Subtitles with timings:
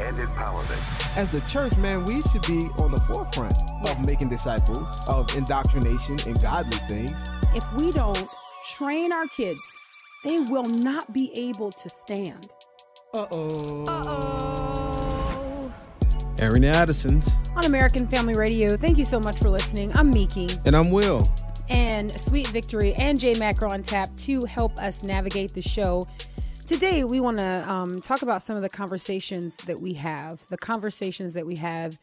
[0.00, 1.16] and empowerment.
[1.16, 3.54] As the church, man, we should be on the forefront
[3.84, 4.00] Yes.
[4.00, 7.24] of making disciples, of indoctrination and godly things.
[7.54, 8.26] If we don't
[8.76, 9.76] train our kids,
[10.24, 12.48] they will not be able to stand.
[13.12, 13.84] Uh-oh.
[13.86, 15.72] Uh-oh.
[16.38, 17.30] Airing the Addisons.
[17.56, 19.96] On American Family Radio, thank you so much for listening.
[19.96, 20.48] I'm Miki.
[20.66, 21.26] And I'm Will.
[21.70, 26.06] and Sweet Victory and Jay Mac are on tap to help us navigate the show.
[26.66, 30.56] Today, we want to um, talk about some of the conversations that we have, the
[30.56, 31.98] conversations that we have.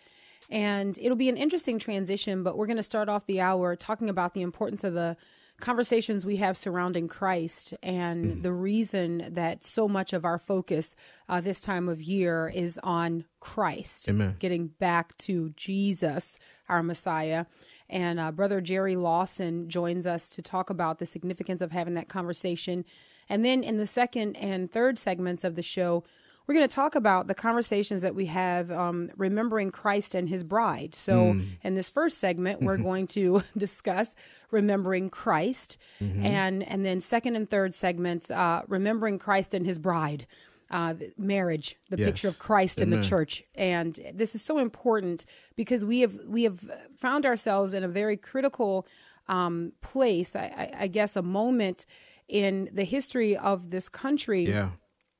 [0.51, 4.07] And it'll be an interesting transition, but we're going to start off the hour talking
[4.07, 5.17] about the importance of the
[5.61, 10.96] conversations we have surrounding Christ and the reason that so much of our focus
[11.27, 14.35] uh, this time of year is on Christ, Amen.
[14.40, 16.37] getting back to Jesus,
[16.70, 17.46] our Messiah.
[17.90, 22.09] And uh, Brother Jerry Lawson joins us to talk about the significance of having that
[22.09, 22.85] conversation.
[23.32, 26.04] And then in the second and third segments of the show,
[26.46, 30.43] we're going to talk about the conversations that we have um, remembering Christ and his
[30.43, 30.93] bride.
[30.93, 34.18] So, in this first segment, we're going to discuss
[34.52, 35.77] remembering Christ,
[36.26, 40.27] and and then second and third segments, uh, remembering Christ and his bride,
[40.70, 45.24] uh, marriage, the picture of Christ in the church, and this is so important
[45.55, 46.59] because we have we have
[46.98, 48.85] found ourselves in a very critical
[49.29, 50.35] um, place.
[50.35, 50.41] I,
[50.74, 51.85] I, I guess a moment
[52.32, 54.70] in the history of this country Yeah.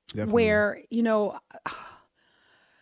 [0.08, 0.34] Definitely.
[0.34, 1.40] where you know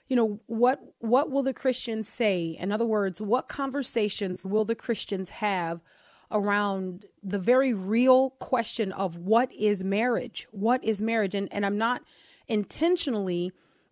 [0.08, 4.76] you know what what will the christians say in other words what conversations will the
[4.76, 5.84] christians have
[6.32, 11.78] around the very real question of what is marriage what is marriage and and i'm
[11.78, 12.02] not
[12.48, 13.52] intentionally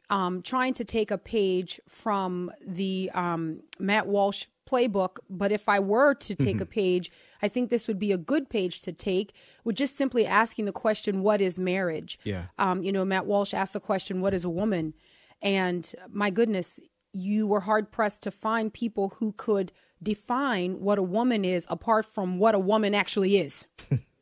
[0.09, 5.79] um, trying to take a page from the um, Matt Walsh playbook, but if I
[5.79, 9.33] were to take a page, I think this would be a good page to take,
[9.63, 12.45] with just simply asking the question, "What is marriage?" Yeah.
[12.57, 14.93] Um, you know, Matt Walsh asked the question, "What is a woman?"
[15.41, 16.79] And my goodness,
[17.13, 22.05] you were hard pressed to find people who could define what a woman is apart
[22.05, 23.67] from what a woman actually is.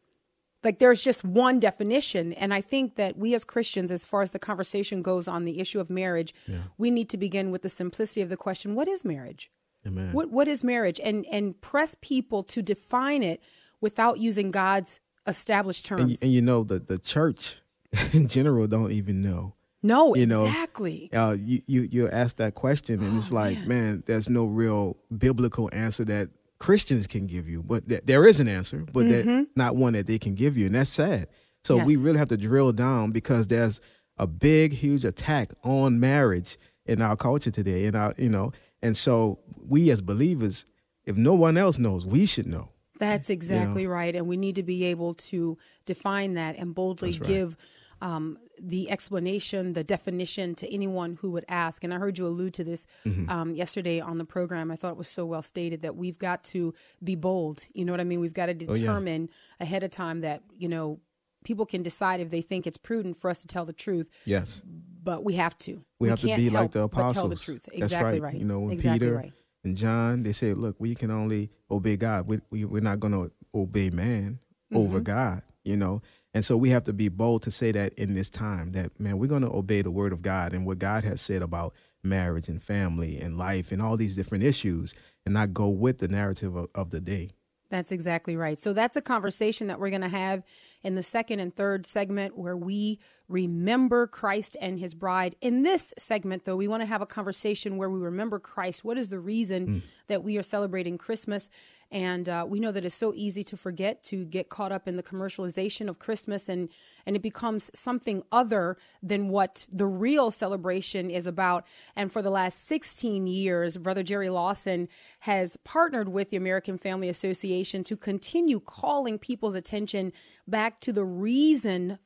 [0.66, 4.32] like there's just one definition and i think that we as christians as far as
[4.32, 6.34] the conversation goes on the issue of marriage
[6.78, 9.50] we need to begin with the simplicity of the question what is marriage
[9.88, 10.12] Amen.
[10.12, 13.42] what what is marriage and and press people to define it
[13.80, 17.62] without using god's established terms and, you, and you know, the, the church
[18.14, 19.54] in general don't even know.
[19.82, 24.04] no you know, exactly uh, you, you you ask that question and it's like, man.
[24.06, 26.30] there's no real biblical answer that
[26.60, 30.08] Christians can give you, but th- there is an answer, but that not one that
[30.08, 31.28] they can give you, and that's sad.
[31.64, 33.82] So we really have to drill down because there's
[34.18, 38.96] a big, huge attack on marriage in our culture today, in our you know, and
[38.96, 40.66] so we as believers,
[41.06, 42.70] if no one else knows, we should know.
[43.00, 44.16] That's exactly right.
[44.16, 47.24] And we need to be able to define that and boldly right.
[47.24, 47.58] give
[48.02, 51.84] um, the explanation, the definition to anyone who would ask.
[51.84, 53.30] And I heard you allude to this Mm-hmm.
[53.30, 54.72] um, yesterday on the program.
[54.72, 56.74] I thought it was so well stated that we've got to
[57.04, 57.66] be bold.
[57.74, 58.20] You know what I mean?
[58.20, 58.80] We've got to Oh, yeah.
[58.80, 59.30] determine
[59.60, 61.00] ahead of time that, you know,
[61.44, 64.64] people can decide if they think it's prudent for us to tell the truth, Yes.
[65.04, 65.84] but we have to.
[66.00, 67.14] We, have to be like the apostles.
[67.14, 67.66] tell the truth.
[67.66, 68.34] That's Exactly right.
[68.34, 68.40] right.
[68.40, 69.34] You know, when exactly Peter right.
[69.64, 72.28] and John, they say, look, we can only obey God.
[72.28, 74.40] We, we, we're not going to obey man
[74.74, 74.78] Mm-hmm.
[74.78, 76.02] over God, you know?
[76.36, 79.18] And so we have to be bold to say that in this time that, man,
[79.18, 81.74] we're going to obey the word of God and what God has said about
[82.04, 84.94] marriage and family and life and all these different issues
[85.26, 87.32] and not go with the narrative of, of the day.
[87.70, 88.60] That's exactly right.
[88.60, 90.44] So that's a conversation that we're going to have
[90.84, 95.36] in the second and third segment where we remember Christ and his bride.
[95.40, 98.84] In this segment, though, we want to have a conversation where we remember Christ.
[98.84, 99.82] What is the reason mm.
[100.08, 101.50] that we are celebrating Christmas?
[101.92, 104.98] And uh, we know that it's so easy to forget, to get caught up in
[104.98, 106.70] the commercialization of Christmas, and,
[107.06, 111.66] and it becomes something other than what the real celebration is about.
[111.96, 114.88] And for the last 16 years, Brother Jerry Lawson
[115.20, 120.12] has partnered with the American Family Association to continue calling people's attention
[120.48, 122.00] back to the reason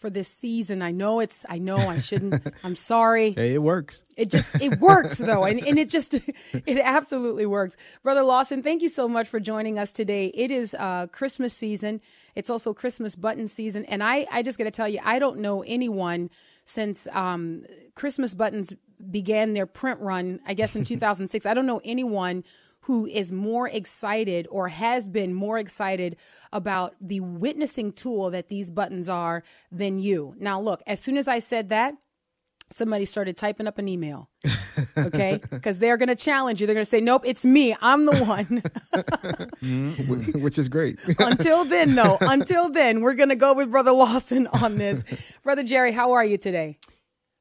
[0.00, 0.80] for this season.
[0.80, 3.32] I know it's, I know I shouldn't, I'm sorry.
[3.32, 4.02] Hey, it works.
[4.16, 6.14] It just it works though, and, and it just
[6.52, 7.76] it absolutely works.
[8.02, 10.26] Brother Lawson, thank you so much for joining us today.
[10.34, 12.00] It is uh, Christmas season.
[12.34, 15.38] It's also Christmas button season, and I I just got to tell you, I don't
[15.38, 16.30] know anyone
[16.64, 17.64] since um,
[17.94, 18.74] Christmas buttons
[19.10, 20.40] began their print run.
[20.46, 22.44] I guess in 2006, I don't know anyone
[22.82, 26.16] who is more excited or has been more excited
[26.52, 30.34] about the witnessing tool that these buttons are than you.
[30.38, 31.94] Now, look, as soon as I said that,
[32.70, 34.30] somebody started typing up an email.
[34.96, 35.40] Okay.
[35.50, 36.66] Because they're going to challenge you.
[36.66, 37.76] They're going to say, nope, it's me.
[37.80, 38.62] I'm the one.
[39.62, 40.40] Mm-hmm.
[40.42, 40.98] Which is great.
[41.18, 45.02] until then, though, until then, we're going to go with Brother Lawson on this.
[45.42, 46.78] Brother Jerry, how are you today?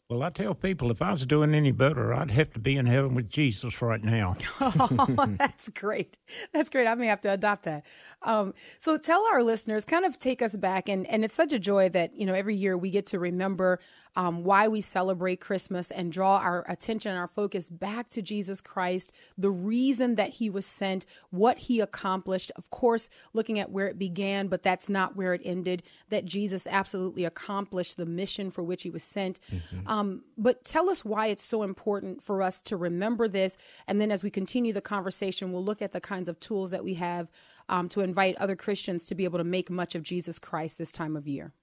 [0.09, 2.87] Well, I tell people if I was doing any better, I'd have to be in
[2.87, 4.37] heaven with Jesus right now.
[4.59, 6.17] oh, that's great.
[6.51, 6.87] That's great.
[6.87, 7.85] I may have to adopt that.
[8.21, 11.59] Um, so tell our listeners, kind of take us back, and and it's such a
[11.59, 13.79] joy that you know every year we get to remember
[14.15, 18.59] um, why we celebrate Christmas and draw our attention and our focus back to Jesus
[18.59, 22.51] Christ, the reason that He was sent, what He accomplished.
[22.57, 25.83] Of course, looking at where it began, but that's not where it ended.
[26.09, 29.39] That Jesus absolutely accomplished the mission for which He was sent.
[29.53, 29.87] Mm-hmm.
[29.87, 33.57] Um, but tell us why it's so important for us to remember this,
[33.87, 36.83] and then as we continue the conversation, we'll look at the kinds of tools that
[36.83, 37.29] we have
[37.69, 40.91] um, to invite other Christians to be able to make much of Jesus Christ this
[40.91, 41.53] time of year?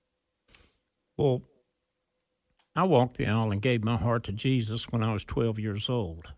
[1.16, 1.42] Well,
[2.74, 5.88] I walked the aisle and gave my heart to Jesus when I was 12 years
[5.88, 6.32] old.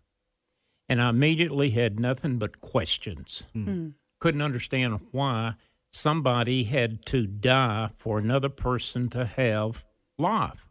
[0.89, 3.47] And I immediately had nothing but questions.
[3.55, 3.95] Mm.
[4.21, 5.55] Couldn't understand why
[5.91, 9.85] somebody had to die for another person to have
[10.17, 10.69] life.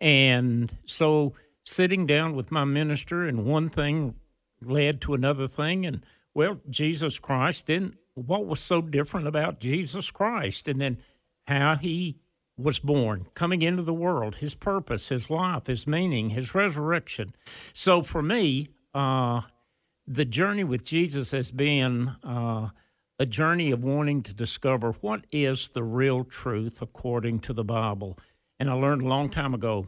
[0.00, 1.34] And so
[1.64, 4.14] sitting down with my minister, and one thing
[4.62, 5.84] led to another thing.
[5.84, 7.96] And well, Jesus Christ didn't
[8.26, 10.98] what was so different about Jesus Christ and then
[11.46, 12.18] how he
[12.56, 17.28] was born, coming into the world, his purpose, his life, his meaning, his resurrection.
[17.72, 19.42] So for me, uh,
[20.06, 22.70] the journey with Jesus has been uh,
[23.18, 28.18] a journey of wanting to discover what is the real truth according to the Bible.
[28.58, 29.86] And I learned a long time ago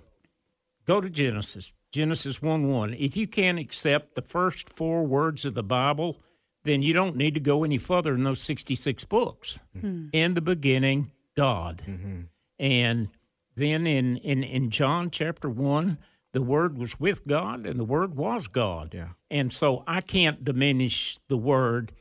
[0.85, 2.95] go to Genesis, Genesis 1 1.
[2.95, 6.21] If you can't accept the first four words of the Bible,
[6.65, 9.61] then you don't need to go any further in those 66 books.
[9.77, 10.09] Mm-hmm.
[10.13, 11.83] In the beginning, God.
[11.87, 12.21] Mm-hmm.
[12.59, 13.09] And
[13.57, 15.99] then in, in, in John chapter 1,
[16.33, 18.93] the Word was with God and the Word was God.
[18.95, 19.11] Yeah.
[19.31, 21.93] And so I can't diminish the Word.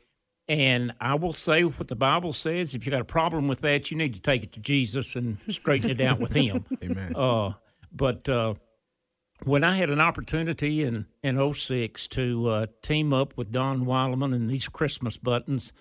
[0.46, 2.74] And I will say what the Bible says.
[2.74, 5.38] If you got a problem with that, you need to take it to Jesus and
[5.48, 6.64] straighten it out with Him.
[6.82, 7.12] Amen.
[7.14, 7.52] Uh,
[7.92, 8.54] but uh,
[9.44, 14.34] when I had an opportunity in, in 06 to uh, team up with Don Wildmon
[14.34, 15.72] and these Christmas buttons,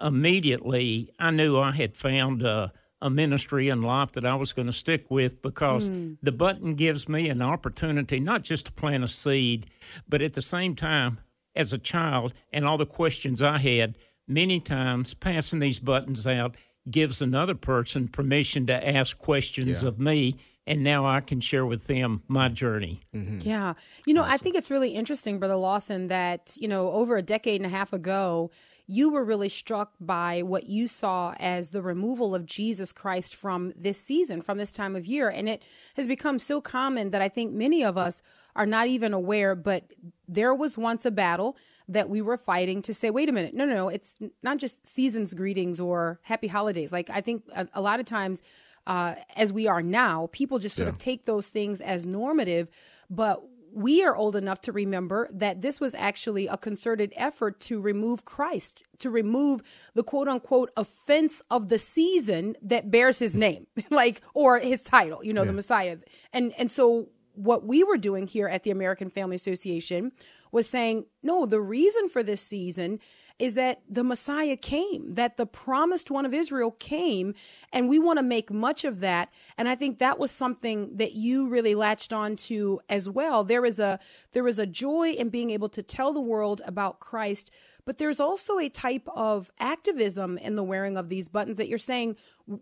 [0.00, 2.72] immediately I knew I had found a
[3.10, 6.16] ministry in life that I was going to stick with because mm.
[6.22, 9.66] the button gives me an opportunity not just to plant a seed,
[10.08, 11.18] but at the same time,
[11.54, 13.96] as a child and all the questions I had,
[14.26, 16.56] many times passing these buttons out
[16.90, 19.88] gives another person permission to ask questions yeah.
[19.88, 20.34] of me
[20.66, 23.00] and now I can share with them my journey.
[23.14, 23.40] Mm-hmm.
[23.40, 23.74] Yeah.
[24.06, 24.32] You know, awesome.
[24.32, 27.76] I think it's really interesting, Brother Lawson, that, you know, over a decade and a
[27.76, 28.50] half ago,
[28.86, 33.72] you were really struck by what you saw as the removal of Jesus Christ from
[33.76, 35.28] this season, from this time of year.
[35.30, 35.62] And it
[35.96, 38.20] has become so common that I think many of us
[38.54, 39.84] are not even aware, but
[40.28, 41.56] there was once a battle
[41.88, 44.86] that we were fighting to say, wait a minute, no, no, no, it's not just
[44.86, 46.92] season's greetings or happy holidays.
[46.92, 48.42] Like, I think a, a lot of times
[48.86, 50.28] uh, as we are now.
[50.32, 50.92] People just sort yeah.
[50.92, 52.68] of take those things as normative,
[53.10, 53.42] but
[53.74, 58.24] we are old enough to remember that this was actually a concerted effort to remove
[58.24, 59.62] Christ, to remove
[59.94, 65.24] the quote unquote offense of the season that bears his name, like, or his title,
[65.24, 65.48] you know, yeah.
[65.48, 65.96] the Messiah.
[66.32, 70.12] And, and so what we were doing here at the American Family Association
[70.52, 73.00] was saying, no, the reason for this season
[73.38, 77.34] is that the Messiah came, that the promised one of Israel came,
[77.72, 79.32] and we want to make much of that.
[79.58, 83.42] And I think that was something that you really latched on to as well.
[83.42, 83.98] There is a
[84.32, 87.50] there is a joy in being able to tell the world about Christ,
[87.84, 91.78] but there's also a type of activism in the wearing of these buttons that you're
[91.78, 92.16] saying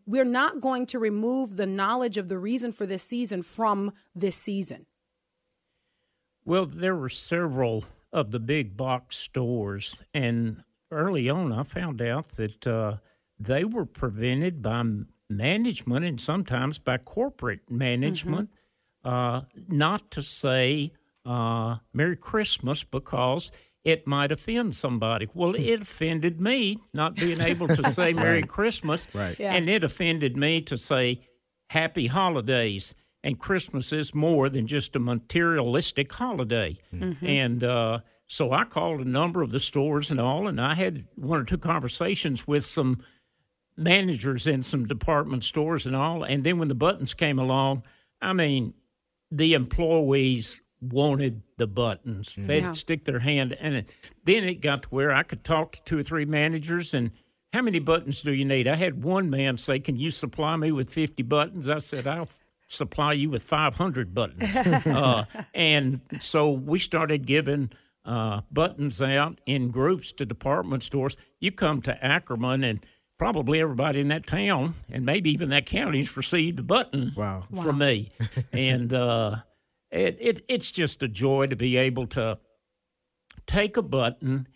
[0.07, 4.37] we're not going to remove the knowledge of the reason for this season from this
[4.37, 4.87] season.
[6.45, 10.02] Well, there were several of the big box stores.
[10.12, 12.97] And early on, I found out that uh,
[13.38, 14.85] they were prevented by
[15.31, 18.50] management and sometimes by corporate management
[19.04, 19.09] mm-hmm.
[19.09, 20.92] uh, not to say
[21.25, 23.50] uh, Merry Christmas because
[23.85, 25.28] it might offend somebody.
[25.35, 29.38] Well, it offended me not being able to say Merry Christmas, right.
[29.38, 29.54] Yeah.
[29.54, 31.21] and it offended me to say
[31.71, 36.76] Happy Holidays and Christmas is more than just a materialistic holiday.
[36.95, 37.25] Mm-hmm.
[37.26, 41.05] And uh, so I called a number of the stores and all, and I had
[41.14, 43.00] one or two conversations with some
[43.76, 46.23] managers in some department stores and all.
[46.23, 47.85] And then when the buttons came along,
[48.21, 48.75] I mean,
[49.31, 52.35] the employees wanted the buttons.
[52.35, 52.73] They'd Yeah.
[52.73, 53.93] stick their hand and it.
[54.25, 57.12] Then it got to where I could talk to two or three managers and
[57.52, 58.67] how many buttons do you need?
[58.67, 61.69] I had one man say, Can you supply me with 50 buttons?
[61.69, 62.29] I said, I'll
[62.73, 64.57] supply you with 500 buttons.
[64.57, 65.25] uh,
[65.55, 67.71] and so we started giving
[68.05, 71.17] uh, buttons out in groups to department stores.
[71.41, 72.85] You come to Ackerman, and
[73.19, 77.45] probably everybody in that town and maybe even that county's received a button Wow.
[77.55, 78.11] from me.
[78.52, 79.37] and uh,
[79.93, 82.38] it, it, it's just a joy to be able to
[83.47, 84.49] take a button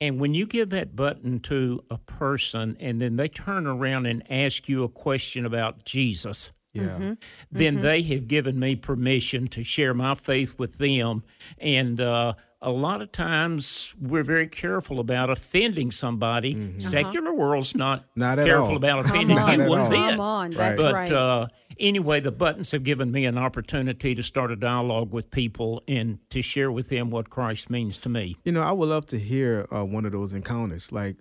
[0.00, 4.22] and when you give that button to a person and then they turn around and
[4.30, 6.52] ask you a question about Jesus,
[6.84, 7.14] Yeah.
[7.50, 11.22] then they have given me permission to share my faith with them.
[11.58, 16.74] And uh, a lot of times we're very careful about offending somebody.
[16.78, 18.76] Secular world's not, Not careful all.
[18.76, 20.10] about offending you one bit.
[20.10, 21.12] come on, that's But right.
[21.12, 21.46] uh,
[21.78, 26.18] anyway, the buttons have given me an opportunity to start a dialogue with people and
[26.30, 28.36] to share with them what Christ means to me.
[28.44, 30.90] You know, I would love to hear uh, one of those encounters.
[30.90, 31.16] Like,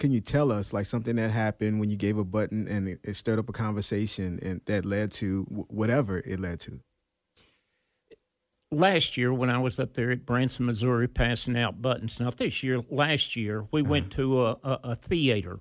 [0.00, 0.72] can you tell us?
[0.72, 3.52] Like something that happened when you gave a button and it, it stirred up a
[3.52, 6.80] conversation and that led to wh- whatever it led to.
[8.72, 12.18] last year when I was up there at Branson, Missouri, passing out buttons.
[12.20, 15.60] Now this year, last year, we went to a, a, a theater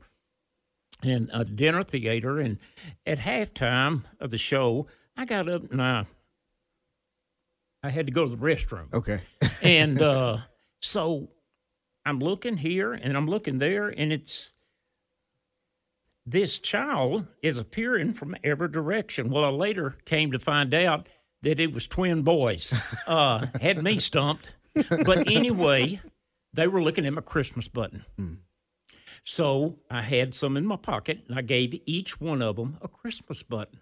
[1.01, 2.57] and a dinner theater, and
[3.05, 6.05] at halftime of the show, I got up and I
[7.81, 9.21] I had to go to the restroom, Okay.
[9.63, 10.37] and uh,
[10.81, 11.29] so
[12.09, 14.53] I'm looking here and I'm looking there, and it's
[16.25, 19.29] this child is appearing from every direction.
[19.29, 21.07] Well, I later came to find out
[21.43, 22.73] that it was twin boys.
[23.07, 24.55] Uh, had me stumped.
[24.89, 26.01] But anyway,
[26.53, 28.05] they were looking at my Christmas button.
[29.23, 32.87] So I had some in my pocket, and I gave each one of them a
[32.87, 33.79] Christmas button.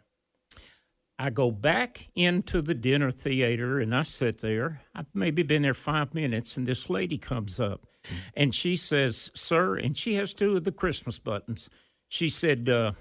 [1.19, 4.83] I go back into the dinner theater and I sit there.
[4.93, 7.87] I've maybe been there five minutes, and this lady comes up
[8.35, 11.69] and she says, Sir, and she has two of the Christmas buttons.
[12.09, 12.93] She said, uh,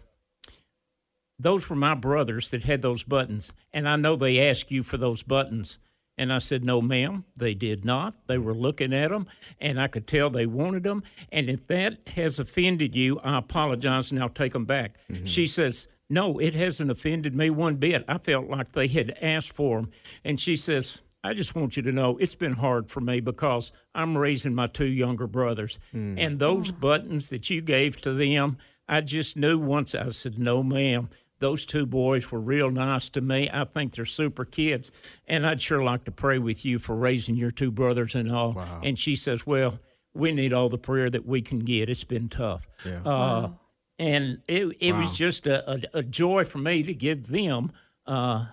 [1.38, 4.96] Those were my brothers that had those buttons, and I know they asked you for
[4.96, 5.78] those buttons.
[6.18, 8.14] And I said, No, ma'am, they did not.
[8.26, 9.26] They were looking at them,
[9.60, 11.02] and I could tell they wanted them.
[11.30, 14.96] And if that has offended you, I apologize and I'll take them back.
[15.24, 18.04] She says, No, it hasn't offended me one bit.
[18.08, 19.90] I felt like they had asked for them.
[20.24, 23.72] And she says, I just want you to know it's been hard for me because
[23.94, 25.80] I'm raising my two younger brothers.
[25.92, 30.62] And those buttons that you gave to them, I just knew once I said, No,
[30.62, 31.08] ma'am.
[31.38, 33.50] Those two boys were real nice to me.
[33.52, 34.90] I think they're super kids.
[35.26, 38.54] And I'd sure like to pray with you for raising your two brothers and all.
[38.82, 39.78] And she says, Well,
[40.14, 41.90] we need all the prayer that we can get.
[41.90, 42.66] It's been tough.
[42.86, 43.02] Yeah.
[43.04, 43.50] Uh,
[43.98, 47.72] and it, it was just a, a, a joy for me to give them
[48.06, 48.46] uh,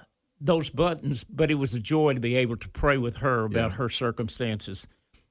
[0.44, 3.74] those buttons, but it was a joy to be able to pray with her about
[3.74, 4.88] her circumstances.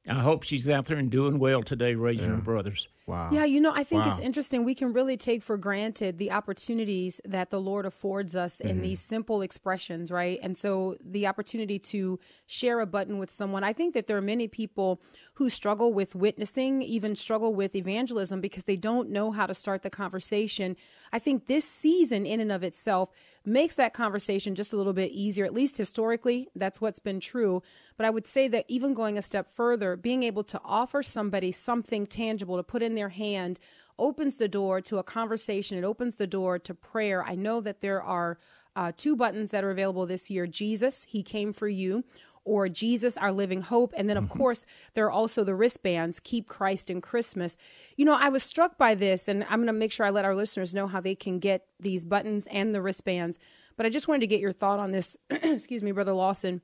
[0.09, 2.89] I hope she's out there and doing well today, raising her brothers.
[3.09, 3.31] Wow.
[3.33, 4.65] Yeah, you know, I think it's interesting.
[4.65, 8.83] We can really take for granted the opportunities that the Lord affords us in Mm-hmm.
[8.83, 10.39] these simple expressions, right?
[10.41, 14.23] And so the opportunity to share a button with someone, I think that there are
[14.23, 15.03] many people
[15.35, 19.83] who struggle with witnessing, even struggle with evangelism because they don't know how to start
[19.83, 20.77] the conversation.
[21.13, 23.11] I think this season, in and of itself,
[23.45, 26.49] makes that conversation just a little bit easier, at least historically.
[26.55, 27.63] That's what's been true.
[27.97, 31.51] But I would say that even going a step further, being able to offer somebody
[31.51, 33.59] something tangible to put in their hand
[33.99, 35.79] opens the door to a conversation.
[35.79, 37.23] It opens the door to prayer.
[37.25, 38.39] I know that there are
[38.75, 42.05] uh, two buttons that are available this year Jesus, He came for you.
[42.45, 43.95] Or Jesus, our living hope.
[43.97, 47.57] And then, of course, there are also the wristbands, Keep Christ in Christmas.
[47.97, 50.25] You know, I was struck by this, and I'm going to make sure I let
[50.25, 53.39] our listeners know how they can get these buttons and the wristbands.
[53.77, 55.17] But I just wanted to get your thought on this.
[55.31, 56.63] Excuse me, Brother Lawson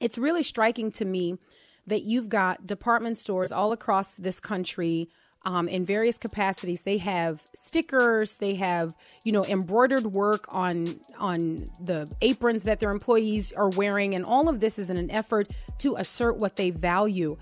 [0.00, 1.38] it's really striking to me
[1.86, 5.08] that you've got department stores all across this country
[5.44, 6.82] um, in various capacities.
[6.82, 8.94] They have stickers, they have
[9.24, 14.48] you know embroidered work on on the aprons that their employees are wearing, and all
[14.48, 17.36] of this is in an effort to assert what they value.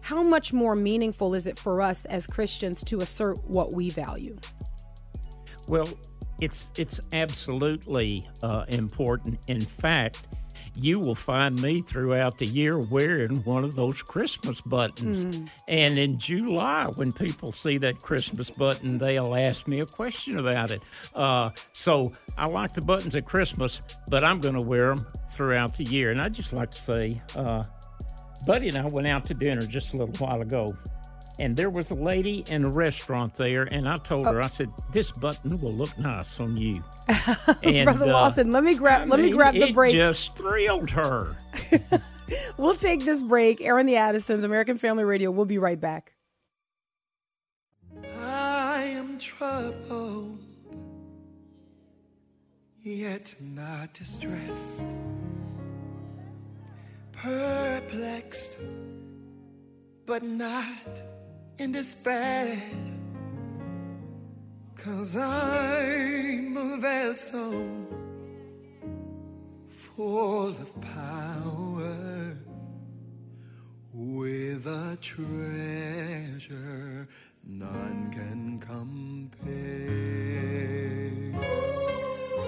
[0.00, 4.36] How much more meaningful is it for us as Christians to assert what we value?
[5.66, 5.88] Well,
[6.40, 9.40] it's it's absolutely uh, important.
[9.48, 10.28] In fact,
[10.76, 15.24] you will find me throughout the year wearing one of those Christmas buttons.
[15.68, 20.70] And in July, when people see that Christmas button, they'll ask me a question about
[20.70, 20.82] it.
[21.14, 25.76] Uh, so I like the buttons at Christmas, but I'm going to wear them throughout
[25.76, 26.10] the year.
[26.10, 27.64] And I just like to say, uh,
[28.46, 30.76] Buddy and I went out to dinner just a little while ago,
[31.38, 34.70] and there was a lady in a restaurant there, and I told her, I said,
[34.92, 36.82] "This button will look nice on you."
[37.62, 39.70] And Brother uh, Lawson, let me grab I let me mean, grab the break.
[39.70, 39.94] it break.
[39.94, 41.36] just thrilled her.
[42.56, 43.60] we'll take this break.
[43.60, 45.30] Airing the Addisons, American Family Radio.
[45.30, 46.14] We'll be right back.
[48.18, 50.38] I am troubled,
[52.82, 54.86] yet not distressed,
[57.12, 58.58] perplexed,
[60.06, 61.02] but not
[61.58, 62.62] in despair.
[64.76, 67.68] Cause I'm a vessel
[69.68, 72.36] full of power
[73.92, 77.08] with a treasure
[77.44, 79.46] none can compare.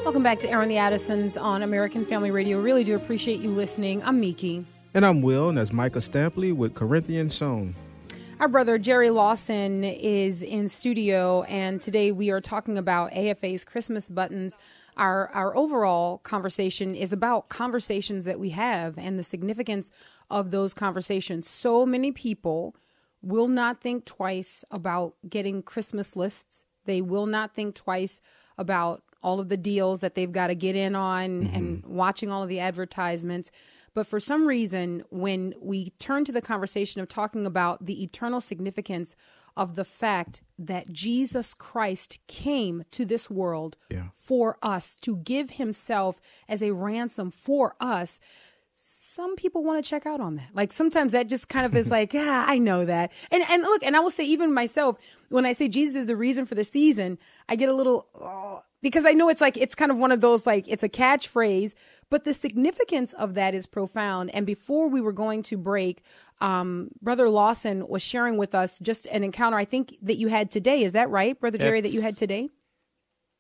[0.04, 2.60] Welcome back to Airing the Addisons on American Family Radio.
[2.60, 4.02] Really do appreciate you listening.
[4.04, 4.64] I'm Miki.
[4.94, 7.74] And I'm Will, and that's Micah Stampley with Corinthian Song.
[8.40, 14.09] Our brother Jerry Lawson is in studio, and today we are talking about AFA's Christmas
[14.09, 14.59] buttons.
[14.97, 19.90] Our, our overall conversation is about conversations that we have and the significance
[20.30, 21.49] of those conversations.
[21.49, 22.76] So many people
[23.23, 26.64] will not think twice about getting Christmas lists.
[26.85, 28.21] They will not think twice
[28.57, 31.57] about all of the deals that they've got to get in on mm-hmm.
[31.57, 33.50] and watching all of the advertisements.
[33.95, 38.40] But for some reason, when we turn to the conversation of talking about the eternal
[38.40, 39.16] significance
[39.57, 44.09] of the fact that Jesus Christ came to this world yeah.
[44.14, 48.21] for us to give himself as a ransom for us,
[48.73, 50.50] some people want to check out on that.
[50.54, 53.12] Like sometimes that just kind of is like, yeah, I know that.
[53.33, 54.97] And and look, and I will say even myself,
[55.28, 57.18] when I say Jesus is the reason for the season,
[57.49, 58.47] I get a little oh,
[58.82, 61.74] because I know it's like it's kind of one of those like it's a catchphrase,
[62.10, 64.30] but the significance of that is profound.
[64.34, 66.02] And before we were going to break,
[66.40, 70.50] um, Brother Lawson was sharing with us just an encounter I think that you had
[70.50, 70.82] today.
[70.82, 72.50] Is that right, Brother Jerry, that you had today?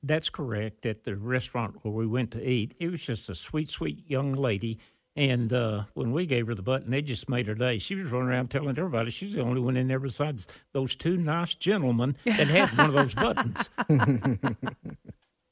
[0.02, 0.86] That's correct.
[0.86, 4.32] At the restaurant where we went to eat, it was just a sweet, sweet young
[4.32, 4.78] lady.
[5.18, 7.78] And uh, when we gave her the button, they just made her day.
[7.78, 11.16] She was running around telling everybody she's the only one in there besides those two
[11.16, 13.68] nice gentlemen that had one of those buttons.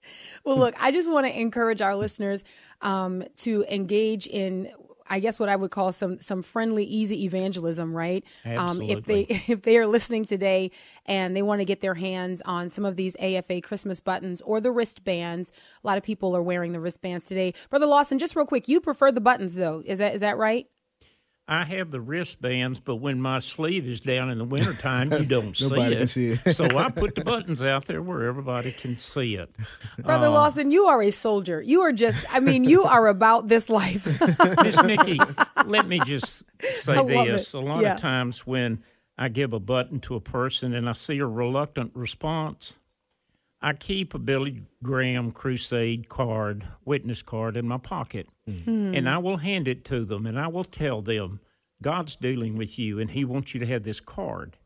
[0.45, 2.45] well, look, I just want to encourage our listeners
[2.81, 4.71] um, to engage in
[5.09, 8.25] I guess what I would call some some friendly, easy evangelism, right?
[8.45, 8.95] Absolutely.
[8.95, 10.71] Um, if they if they are listening today
[11.07, 14.61] and they want to get their hands on some of these AFA Christmas buttons or
[14.61, 17.55] the wristbands, a lot of people are wearing the wristbands today.
[17.71, 19.83] Brother Lawson, just real quick, you prefer the buttons though?
[19.85, 20.67] Is that is that right?
[21.49, 25.57] I have the wristbands, but when my sleeve is down in the wintertime, you don't
[25.57, 25.99] see it.
[25.99, 26.53] Can see it.
[26.53, 29.49] so I put the buttons out there where everybody can see it.
[29.99, 31.63] Brother uh, Lawson, you are a soldier.
[31.63, 34.07] You are just, I mean, you are about this life.
[34.63, 35.21] Miss Nikki,
[35.67, 37.55] let me just say this.
[37.55, 37.59] It.
[37.59, 37.95] A lot yeah.
[37.95, 38.83] of times when
[39.17, 42.81] I give a button to a person and I see a reluctant response,
[43.63, 48.95] I keep a Billy Graham Crusade card, witness card in my pocket, mm-hmm.
[48.95, 51.41] and I will hand it to them and I will tell them,
[51.83, 54.57] God's dealing with you and He wants you to have this card.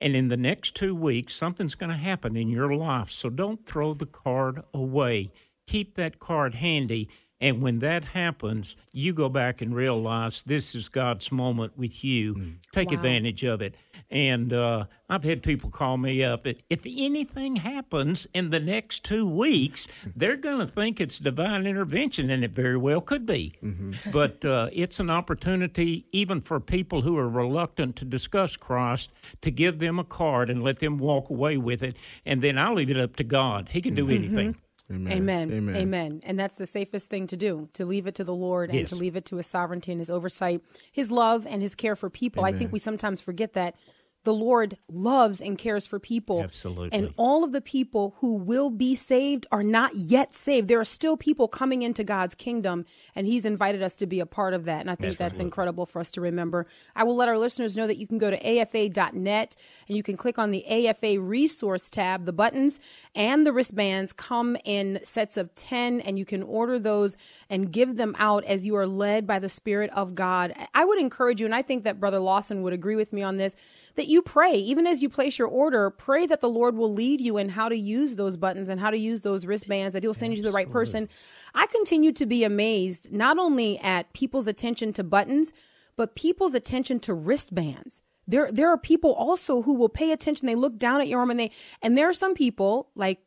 [0.00, 3.10] And in the next two weeks, something's going to happen in your life.
[3.10, 5.30] So don't throw the card away.
[5.66, 7.08] Keep that card handy
[7.40, 12.34] and when that happens, you go back and realize this is God's moment with you.
[12.34, 12.54] Mm.
[12.72, 12.96] Take wow.
[12.96, 13.76] advantage of it.
[14.10, 16.46] And uh, I've had people call me up.
[16.46, 22.28] If anything happens in the next two weeks, they're going to think it's divine intervention,
[22.28, 23.54] and it very well could be.
[23.62, 23.90] Mm-hmm.
[24.10, 29.50] But uh, it's an opportunity, even for people who are reluctant to discuss Christ, to
[29.50, 31.96] give them a card and let them walk away with it.
[32.26, 33.68] And then I'll leave it up to God.
[33.70, 34.14] He can do mm-hmm.
[34.24, 34.56] anything.
[34.90, 35.12] Amen.
[35.12, 35.52] Amen.
[35.52, 35.76] Amen.
[35.76, 36.20] Amen.
[36.24, 38.96] And that's the safest thing to do to leave it to the Lord and to
[38.96, 42.44] leave it to his sovereignty and his oversight, his love and his care for people.
[42.44, 42.54] Amen.
[42.54, 43.76] I think we sometimes forget that
[44.24, 46.42] the Lord loves and cares for people.
[46.42, 46.90] Absolutely.
[46.92, 50.68] And all of the people who will be saved are not yet saved.
[50.68, 54.26] There are still people coming into God's kingdom, and He's invited us to be a
[54.26, 54.80] part of that.
[54.80, 55.24] And I think Absolutely.
[55.24, 56.66] that's incredible for us to remember.
[56.94, 59.56] I will let our listeners know that you can go to afa.net
[59.88, 62.26] and you can click on the AFA resource tab.
[62.26, 62.78] The buttons
[63.14, 67.16] and the wristbands come in sets of 10, and you can order those
[67.48, 70.52] and give them out as you are led by the Spirit of God.
[70.74, 73.38] I would encourage you, and I think that Brother Lawson would agree with me on
[73.38, 73.56] this
[73.96, 77.20] that you pray, even as you place your order, pray that the Lord will lead
[77.20, 80.14] you in how to use those buttons and how to use those wristbands, that He'll
[80.14, 80.36] send Absolutely.
[80.36, 81.08] you to the right person.
[81.54, 85.52] I continue to be amazed not only at people's attention to buttons,
[85.96, 88.02] but people's attention to wristbands.
[88.26, 90.46] There, there are people also who will pay attention.
[90.46, 91.50] They look down at your arm and they,
[91.82, 93.18] and there are some people like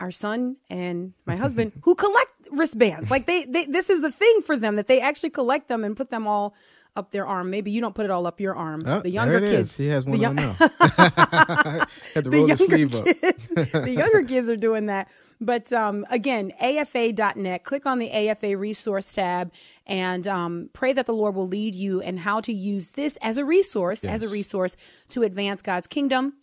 [0.00, 3.10] our son and my husband who collect wristbands.
[3.10, 5.96] Like they, they, this is the thing for them that they actually collect them and
[5.96, 6.54] put them all
[6.96, 7.50] up their arm.
[7.50, 8.82] Maybe you don't put it all up your arm.
[8.84, 9.70] Oh, the younger kids.
[9.70, 9.76] is.
[9.76, 10.68] He has the one young- on now.
[12.14, 13.04] Had to roll the sleeve up.
[13.84, 15.08] the younger kids are doing that.
[15.40, 19.52] But um, again, afa.net, click on the AFA resource tab
[19.86, 23.38] and um, pray that the Lord will lead you and how to use this as
[23.38, 24.76] a resource, as a resource
[25.10, 26.34] to advance God's kingdom.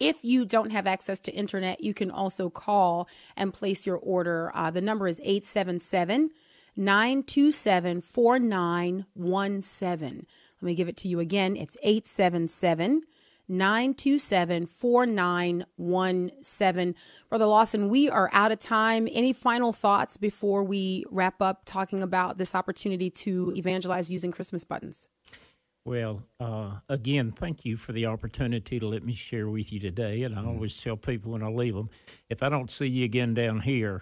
[0.00, 4.50] If you don't have access to internet, you can also call and place your order.
[4.52, 6.30] Uh, the number is 877
[6.76, 10.26] 927 4917.
[10.60, 11.56] Let me give it to you again.
[11.56, 13.02] It's 877
[13.48, 16.94] 927 4917.
[17.28, 19.08] Brother Lawson, we are out of time.
[19.12, 24.64] Any final thoughts before we wrap up talking about this opportunity to evangelize using Christmas
[24.64, 25.06] buttons?
[25.86, 30.22] Well, uh, again, thank you for the opportunity to let me share with you today.
[30.22, 31.90] And I always tell people when I leave them,
[32.30, 34.00] if I don't see you again down here,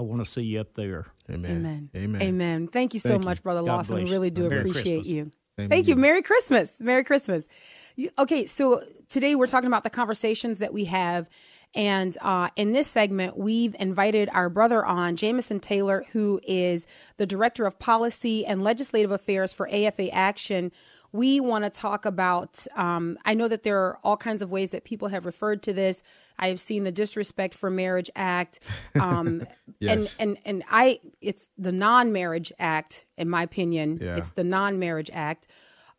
[0.00, 1.04] I want to see you up there.
[1.28, 1.50] Amen.
[1.58, 1.90] Amen.
[1.94, 2.22] Amen.
[2.22, 2.68] Amen.
[2.68, 3.28] Thank you so Thank you.
[3.28, 3.96] much, Brother God Lawson.
[3.96, 5.08] We really do Merry appreciate Christmas.
[5.08, 5.30] you.
[5.58, 5.94] Same Thank you.
[5.94, 6.00] you.
[6.00, 6.80] Merry Christmas.
[6.80, 7.48] Merry Christmas.
[7.96, 11.28] You- Okay, so today we're talking about the conversations that we have.
[11.74, 16.86] And uh, in this segment, we've invited our brother on, Jameson Taylor, who is
[17.18, 20.72] the Director of Policy and Legislative Affairs for AFA Action.
[21.12, 22.66] We want to talk about.
[22.76, 25.72] Um, I know that there are all kinds of ways that people have referred to
[25.72, 26.02] this.
[26.38, 28.60] I have seen the Disrespect for Marriage Act,
[29.00, 29.46] um,
[29.80, 30.18] Yes.
[30.18, 31.00] and and and I.
[31.20, 33.98] It's the Non-Marriage Act, in my opinion.
[34.00, 34.16] Yeah.
[34.16, 35.48] It's the Non-Marriage Act.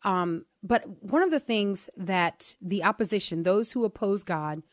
[0.04, 4.64] Um, but one of the things that the opposition, those who oppose God,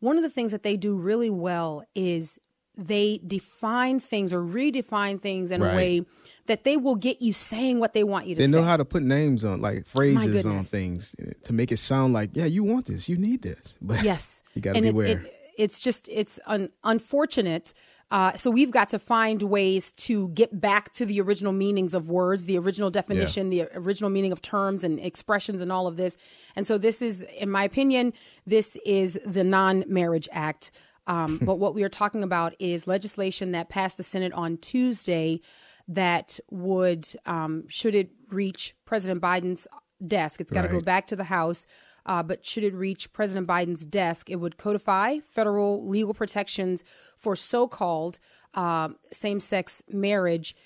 [0.00, 2.38] one of the things that they do really well is
[2.76, 6.06] they define things or redefine things in a way
[6.48, 8.52] that they will get you saying what they want you to They say.
[8.52, 12.12] They know how to put names on, like phrases on things to make it sound
[12.12, 13.76] like, yeah, you want this, you need this.
[13.82, 14.42] But Yes.
[14.54, 15.20] you got to And it- beware.
[15.24, 17.72] it- it's just, it's un- unfortunate.
[18.10, 22.08] Uh, so we've got to find ways to get back to the original meanings of
[22.08, 26.16] words, the original definition, the original meaning of terms and expressions and all of this.
[26.56, 28.12] And so this is, in my opinion,
[28.46, 30.70] this is the non-marriage act.
[31.08, 35.40] Um, but what we are talking about is legislation that passed the Senate on Tuesday
[35.88, 39.66] that would, um, should it reach President Biden's
[40.06, 41.66] desk, it's got to go back to the House.
[42.06, 46.82] Uh, but should it reach President Biden's desk, it would codify federal legal protections
[47.18, 48.18] for so called
[48.54, 50.56] uh, same sex marriage.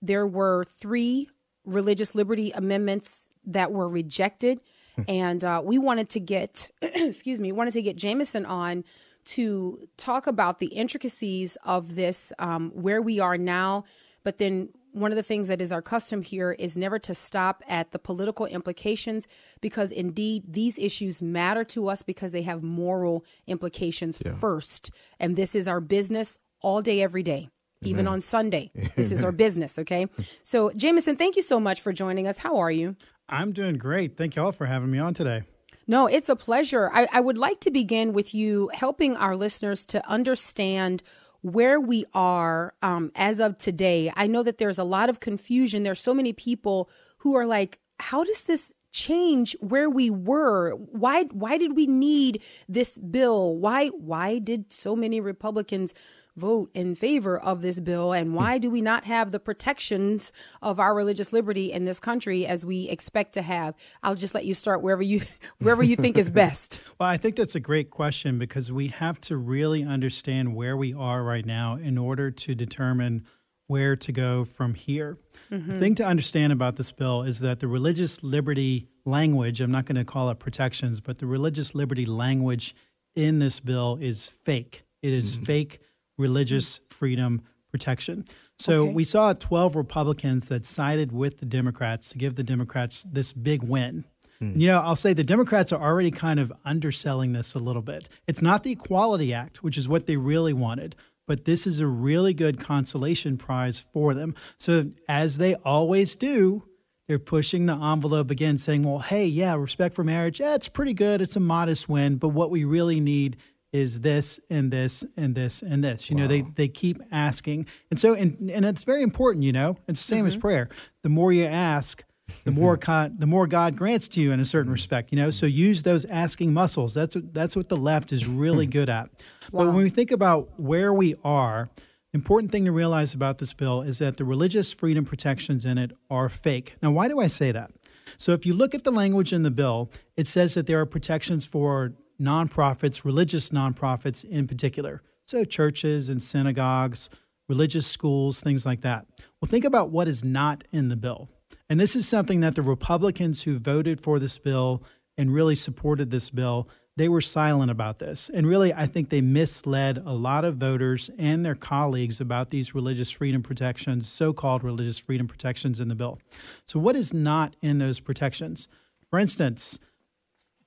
[0.00, 1.28] There were three
[1.64, 4.60] religious liberty amendments that were rejected.
[5.08, 8.84] and uh, we wanted to get, excuse me, wanted to get Jameson on
[9.24, 13.84] to talk about the intricacies of this, um, where we are now.
[14.24, 17.62] But then one of the things that is our custom here is never to stop
[17.68, 19.26] at the political implications
[19.60, 24.90] because indeed these issues matter to us because they have moral implications first.
[25.18, 27.48] And this is our business all day, every day.
[27.82, 28.14] Even mm-hmm.
[28.14, 28.70] on Sunday.
[28.96, 30.06] This is our business, okay?
[30.42, 32.38] So, Jameson, thank you so much for joining us.
[32.38, 32.96] How are you?
[33.28, 34.16] I'm doing great.
[34.16, 35.42] Thank you all for having me on today.
[35.86, 36.90] No, it's a pleasure.
[36.94, 41.02] I, I would like to begin with you helping our listeners to understand
[41.44, 44.10] where we are um, as of today.
[44.16, 45.82] I know that there's a lot of confusion.
[45.82, 50.70] There's so many people who are like, how does this change where we were?
[50.70, 53.56] Why why did we need this bill?
[53.56, 55.92] Why why did so many Republicans
[56.36, 58.12] vote in favor of this bill?
[58.12, 62.46] And why do we not have the protections of our religious liberty in this country
[62.46, 63.74] as we expect to have?
[64.02, 65.22] I'll just let you start wherever you
[65.58, 66.80] wherever you think is best.
[66.98, 70.94] Well, I think that's a great question because we have to really understand where we
[70.94, 73.24] are right now in order to determine
[73.66, 75.16] where to go from here.
[75.48, 75.78] The mm-hmm.
[75.78, 79.96] thing to understand about this bill is that the religious liberty language, I'm not going
[79.96, 82.74] to call it protections, but the religious liberty language
[83.14, 84.84] in this bill is fake.
[85.02, 85.44] It is mm-hmm.
[85.44, 85.80] fake
[86.18, 86.94] religious mm-hmm.
[86.94, 88.24] freedom protection.
[88.58, 88.92] So Okay.
[88.92, 93.64] we saw 12 Republicans that sided with the Democrats to give the Democrats this big
[93.64, 94.04] win.
[94.40, 94.60] Mm.
[94.60, 98.08] You know, I'll say the Democrats are already kind of underselling this a little bit.
[98.28, 100.94] It's not the Equality Act, which is what they really wanted,
[101.26, 104.34] but this is a really good consolation prize for them.
[104.56, 106.64] So, as they always do,
[107.08, 110.94] they're pushing the envelope again, saying, well, hey, yeah, respect for marriage, yeah, it's pretty
[110.94, 111.20] good.
[111.20, 113.36] It's a modest win, but what we really need
[113.74, 116.08] is this and this and this and this.
[116.08, 117.66] You know, they, they keep asking.
[117.90, 120.42] And so, and, and it's very important, you know, it's the same as mm-hmm.
[120.42, 120.68] prayer.
[121.02, 122.04] The more you ask,
[122.44, 124.74] the more God, the more God grants to you in a certain mm-hmm.
[124.74, 125.30] respect, you know.
[125.30, 126.94] So use those asking muscles.
[126.94, 129.10] That's what that's what the left is really good at.
[129.52, 131.68] But when we think about where we are,
[132.12, 135.90] important thing to realize about this bill is that the religious freedom protections in it
[136.08, 136.76] are fake.
[136.80, 137.72] Now, why do I say that?
[138.18, 140.86] So if you look at the language in the bill, it says that there are
[140.86, 145.02] protections for nonprofits, religious nonprofits in particular.
[145.26, 147.10] So churches and synagogues,
[147.48, 149.06] religious schools, things like that.
[149.40, 151.28] Well, think about what is not in the bill.
[151.68, 154.82] And this is something that the Republicans who voted for this bill
[155.16, 158.30] and really supported this bill, they were silent about this.
[158.32, 162.74] And really, I think they misled a lot of voters and their colleagues about these
[162.74, 166.18] religious freedom protections, so called religious freedom protections in the bill.
[166.66, 168.68] So, what is not in those protections?
[169.10, 169.78] For instance,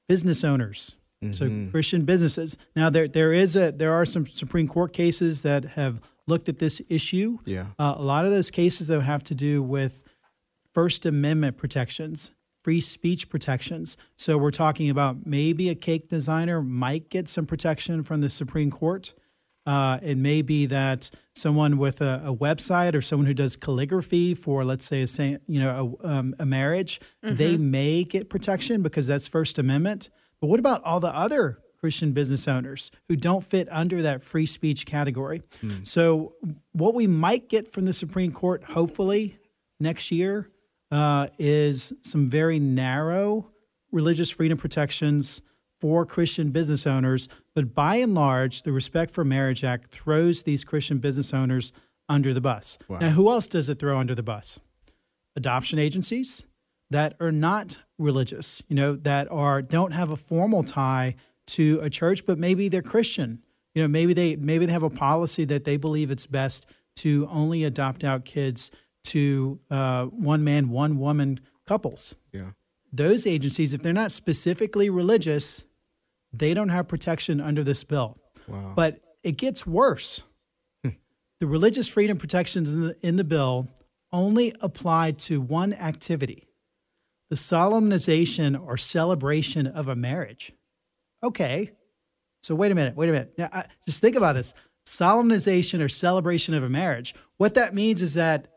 [0.08, 0.97] business owners.
[1.24, 1.32] Mm-hmm.
[1.32, 2.58] So Christian businesses.
[2.76, 6.60] Now there there is a there are some Supreme Court cases that have looked at
[6.60, 7.40] this issue.
[7.46, 7.68] Yeah.
[7.80, 10.04] Uh, a lot of those cases though have to do with
[10.74, 12.32] First Amendment protections,
[12.64, 13.98] free speech protections.
[14.16, 18.70] So we're talking about maybe a cake designer might get some protection from the Supreme
[18.70, 19.14] Court.
[19.66, 24.34] Uh, it may be that someone with a, a, website or someone who does calligraphy
[24.34, 27.36] for, let's say, a you know a, um, a marriage, mm-hmm.
[27.36, 30.10] they may get protection because that's First Amendment.
[30.42, 34.46] But what about all the other Christian business owners who don't fit under that free
[34.46, 35.42] speech category?
[35.62, 35.88] Mm.
[35.88, 36.34] So,
[36.74, 39.38] what we might get from the Supreme Court, hopefully
[39.80, 40.50] next year,
[40.92, 43.50] uh, is some very narrow
[43.92, 45.42] religious freedom protections
[45.80, 47.28] for Christian business owners.
[47.54, 51.72] But by and large, the Respect for Marriage Act throws these Christian business owners
[52.10, 52.78] under the bus.
[52.88, 53.00] Wow.
[53.00, 54.60] Now, who else does it throw under the bus?
[55.36, 56.46] Adoption agencies
[56.90, 61.16] that are not religious, you know, that are don't have a formal tie
[61.48, 63.44] to a church, but maybe they're Christian.
[63.74, 66.66] You know, maybe they maybe they have a policy that they believe it's best
[66.98, 68.72] to only adopt out kids
[69.06, 72.16] to uh, one man, one woman couples.
[72.32, 72.52] Yeah.
[72.92, 75.66] Those agencies, if they're not specifically religious,
[76.34, 78.18] they don't have protection under this bill.
[78.48, 78.74] Wow.
[78.76, 80.24] But it gets worse.
[80.84, 80.92] Hmm.
[81.40, 83.68] the religious freedom protections in the, in the bill
[84.12, 86.47] only apply to one activity
[87.30, 90.54] the solemnization or celebration of a marriage.
[91.24, 91.72] Okay.
[92.44, 93.34] So, wait a minute, wait a minute.
[93.38, 94.54] Now, I, just think about this
[94.86, 97.14] solemnization or celebration of a marriage.
[97.38, 98.48] What that means is that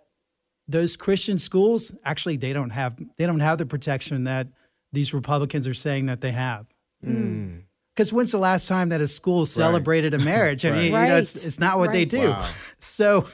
[0.69, 4.47] those Christian schools actually they don't have they don't have the protection that
[4.93, 6.67] these Republicans are saying that they have.
[7.05, 7.63] Mm.
[7.95, 10.23] Because when's the last time that a school celebrated right.
[10.23, 10.65] a marriage?
[10.65, 11.03] I mean, right.
[11.03, 11.93] you know, it's, it's not what right.
[11.93, 12.31] they do.
[12.31, 12.51] Wow.
[12.81, 13.27] So,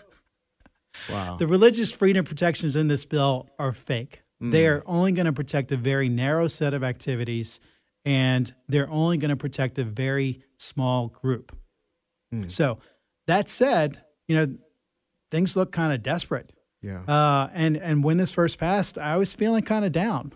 [1.10, 1.36] wow.
[1.36, 4.22] the religious freedom protections in this bill are fake.
[4.42, 4.52] Mm.
[4.52, 7.60] They are only going to protect a very narrow set of activities,
[8.04, 11.56] and they're only going to protect a very small group.
[12.34, 12.50] Mm.
[12.50, 12.78] So,
[13.26, 14.56] that said, you know,
[15.30, 16.52] things look kind of desperate.
[16.82, 17.00] Yeah.
[17.00, 20.32] Uh, and and when this first passed, I was feeling kind of down.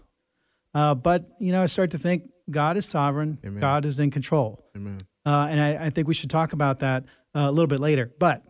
[0.75, 3.39] Uh, but you know, I start to think God is sovereign.
[3.45, 3.61] Amen.
[3.61, 4.65] God is in control.
[4.77, 5.01] Amen.
[5.25, 8.11] Uh, and I, I, think we should talk about that uh, a little bit later.
[8.19, 8.43] But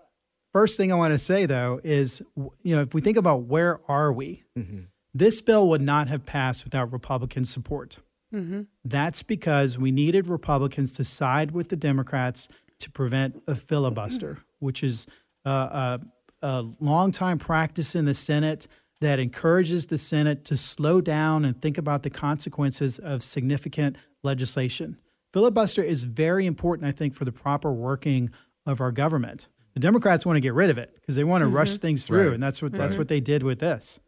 [0.52, 2.22] first thing I want to say though is,
[2.62, 4.82] you know, if we think about where are we, mm-hmm.
[5.14, 7.98] This bill would not have passed without Republican support.
[8.34, 8.62] Mm-hmm.
[8.84, 14.82] That's because we needed Republicans to side with the Democrats to prevent a filibuster, which
[14.82, 15.06] is
[15.44, 15.98] uh,
[16.42, 18.68] a, a long-time practice in the Senate
[19.00, 24.98] that encourages the Senate to slow down and think about the consequences of significant legislation.
[25.32, 28.30] Filibuster is very important, I think, for the proper working
[28.66, 29.48] of our government.
[29.74, 31.56] The Democrats want to get rid of it because they want to mm-hmm.
[31.56, 32.34] rush things through, right.
[32.34, 34.00] and that's what that's what they did with this.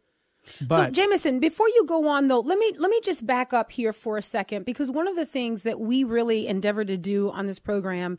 [0.61, 3.71] But, so Jameson, before you go on though, let me let me just back up
[3.71, 7.31] here for a second because one of the things that we really endeavor to do
[7.31, 8.17] on this program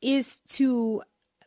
[0.00, 1.02] is to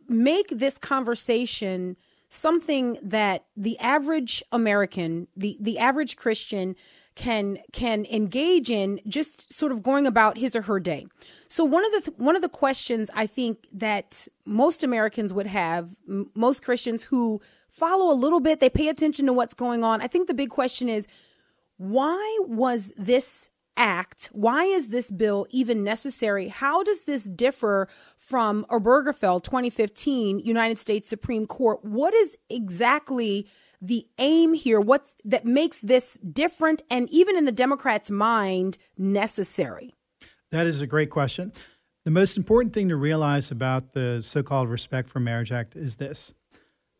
[0.07, 1.95] make this conversation
[2.29, 6.75] something that the average American, the the average Christian
[7.15, 11.05] can can engage in just sort of going about his or her day.
[11.47, 15.47] So one of the th- one of the questions I think that most Americans would
[15.47, 19.83] have, m- most Christians who follow a little bit, they pay attention to what's going
[19.83, 20.01] on.
[20.01, 21.07] I think the big question is
[21.77, 26.49] why was this act, why is this bill even necessary?
[26.49, 31.83] How does this differ from Obergefell 2015 United States Supreme Court?
[31.83, 33.47] What is exactly
[33.81, 34.81] the aim here?
[34.81, 39.95] What's that makes this different and even in the Democrats' mind necessary?
[40.51, 41.53] That is a great question.
[42.05, 46.33] The most important thing to realize about the so-called Respect for Marriage Act is this.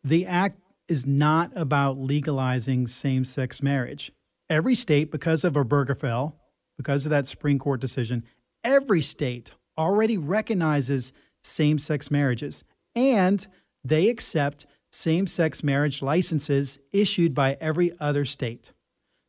[0.02, 4.12] The act is not about legalizing same-sex marriage.
[4.48, 6.34] Every state, because of Obergefell,
[6.76, 8.24] because of that Supreme Court decision,
[8.64, 13.46] every state already recognizes same sex marriages and
[13.84, 18.72] they accept same sex marriage licenses issued by every other state.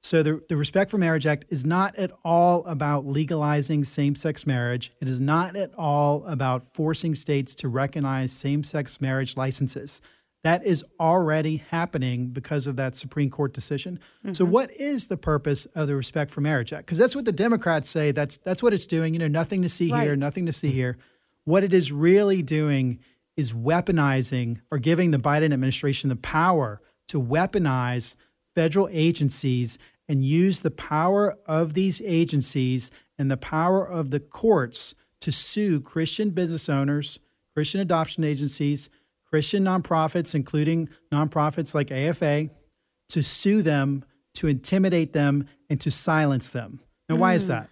[0.04, 4.48] So, the, the Respect for Marriage Act is not at all about legalizing same sex
[4.48, 4.92] marriage.
[5.00, 10.02] It is not at all about forcing states to recognize same sex marriage licenses.
[10.44, 14.00] That is already happening because of that Supreme Court decision.
[14.26, 14.34] Mm-hmm.
[14.34, 16.86] So, what is the purpose of the Respect for Marriage Act?
[16.86, 18.12] Because that's what the Democrats say.
[18.12, 19.14] That's that's what it's doing.
[19.14, 20.04] You know, nothing to see right.
[20.04, 20.98] here, nothing to see here.
[21.44, 23.00] What it is really doing
[23.38, 28.16] is weaponizing or giving the Biden administration the power to weaponize
[28.56, 29.78] federal agencies
[30.08, 35.80] and use the power of these agencies and the power of the courts to sue
[35.80, 37.20] Christian business owners,
[37.54, 38.90] Christian adoption agencies,
[39.32, 42.50] Christian nonprofits, including nonprofits like AFA,
[43.10, 44.04] to sue them,
[44.36, 46.82] to intimidate them, and to silence them.
[47.10, 47.70] Now, why is that?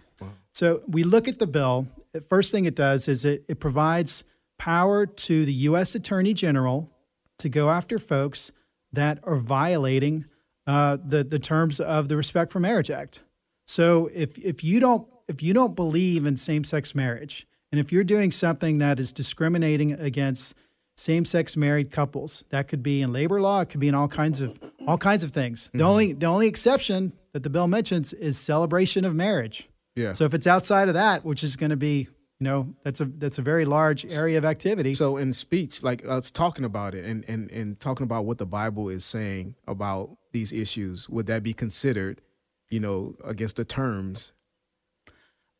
[0.54, 1.86] So we look at the bill.
[2.12, 4.24] The first thing it does is it, it provides
[4.58, 5.94] power to the U.S.
[5.94, 6.90] Attorney General
[7.38, 8.50] to go after folks
[8.92, 10.26] that are violating
[10.66, 13.22] uh, the the terms of the Respect for Marriage Act.
[13.66, 17.92] So if if you don't if you don't believe in same sex marriage, and if
[17.92, 20.54] you're doing something that is discriminating against
[21.00, 24.08] same sex married couples, that could be in labor law, it could be in all
[24.08, 25.68] kinds of all kinds of things.
[25.68, 25.78] Mm-hmm.
[25.78, 29.68] The only the only exception that the bill mentions is celebration of marriage.
[29.96, 30.12] Yeah.
[30.12, 32.08] So if it's outside of that, which is going to be
[32.38, 36.02] you know that's a that's a very large area of activity so in speech like
[36.08, 40.16] us talking about it and and and talking about what the bible is saying about
[40.32, 42.22] these issues would that be considered
[42.70, 44.32] you know against the terms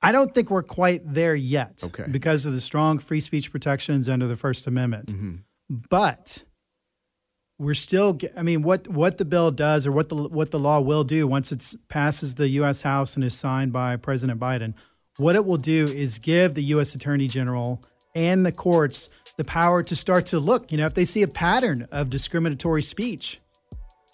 [0.02, 2.04] i don't think we're quite there yet okay.
[2.10, 5.36] because of the strong free speech protections under the first amendment mm-hmm.
[5.88, 6.44] but
[7.58, 10.80] we're still i mean what what the bill does or what the what the law
[10.80, 14.74] will do once it passes the US house and is signed by president biden
[15.20, 16.94] what it will do is give the U.S.
[16.94, 17.82] Attorney General
[18.14, 20.72] and the courts the power to start to look.
[20.72, 23.40] You know, if they see a pattern of discriminatory speech,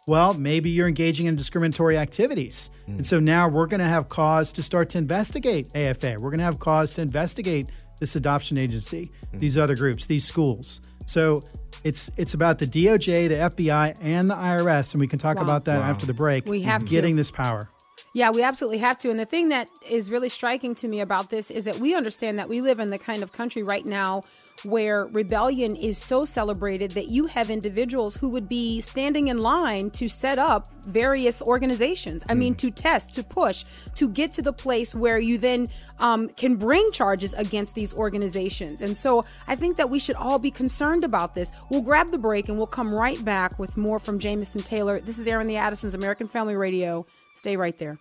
[0.08, 2.70] well, maybe you're engaging in discriminatory activities.
[2.88, 2.96] Mm.
[2.96, 6.16] And so now we're going to have cause to start to investigate AFA.
[6.20, 9.40] We're going to have cause to investigate this adoption agency, mm.
[9.40, 10.80] these other groups, these schools.
[11.06, 11.42] So
[11.82, 15.42] it's it's about the DOJ, the FBI, and the IRS, and we can talk wow.
[15.42, 15.88] about that wow.
[15.88, 16.46] after the break.
[16.46, 17.20] We have getting to.
[17.20, 17.68] this power.
[18.16, 19.10] Yeah, we absolutely have to.
[19.10, 22.38] And the thing that is really striking to me about this is that we understand
[22.38, 24.22] that we live in the kind of country right now
[24.64, 29.90] where rebellion is so celebrated that you have individuals who would be standing in line
[29.90, 32.22] to set up various organizations.
[32.26, 32.56] I mean, hmm.
[32.60, 36.90] to test, to push, to get to the place where you then um, can bring
[36.92, 38.80] charges against these organizations.
[38.80, 41.52] And so I think that we should all be concerned about this.
[41.68, 45.00] We'll grab the break and we'll come right back with more from Jameson Taylor.
[45.00, 47.04] This is Airing the Addisons, American Family Radio.
[47.34, 47.98] Stay right there.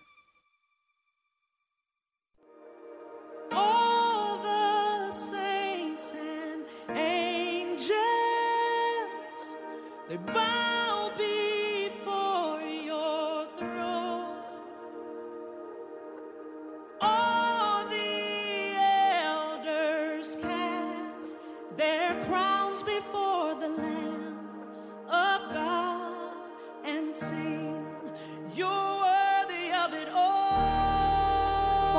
[10.08, 10.55] They bow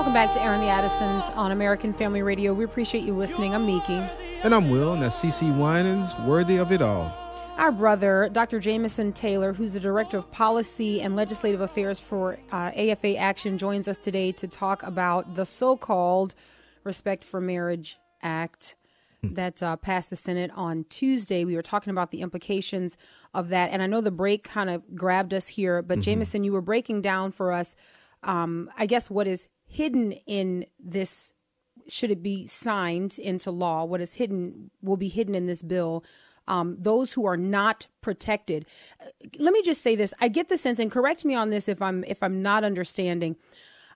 [0.08, 2.54] Welcome back to Airing the Addisons on American Family Radio.
[2.54, 3.54] We appreciate you listening.
[3.54, 4.02] I'm Miki.
[4.42, 7.14] And I'm Will, and that's CeCe Winans, worthy of it all.
[7.58, 8.62] Our brother, Dr.
[8.62, 13.90] Jameson Taylor, who's the Director of Policy and Legislative Affairs for uh, AFA Action, joins
[13.90, 16.36] us today to talk about the so called
[16.86, 18.76] Respect for Marriage Act
[19.22, 19.34] hmm.
[19.34, 21.44] that uh, passed the Senate on Tuesday.
[21.44, 22.96] We were talking about the implications
[23.34, 23.72] of that.
[23.72, 26.04] And I know the break kind of grabbed us here, but mm-hmm.
[26.04, 27.76] Jameson, you were breaking down for us,
[28.24, 31.34] um, I guess, what is hidden in this.
[31.88, 33.86] Should it be signed into law?
[33.86, 36.04] What is hidden will be hidden in this bill
[36.48, 38.66] um, those who are not protected.
[39.38, 41.82] Let me just say this: I get the sense, and correct me on this if
[41.82, 43.36] I'm if I'm not understanding.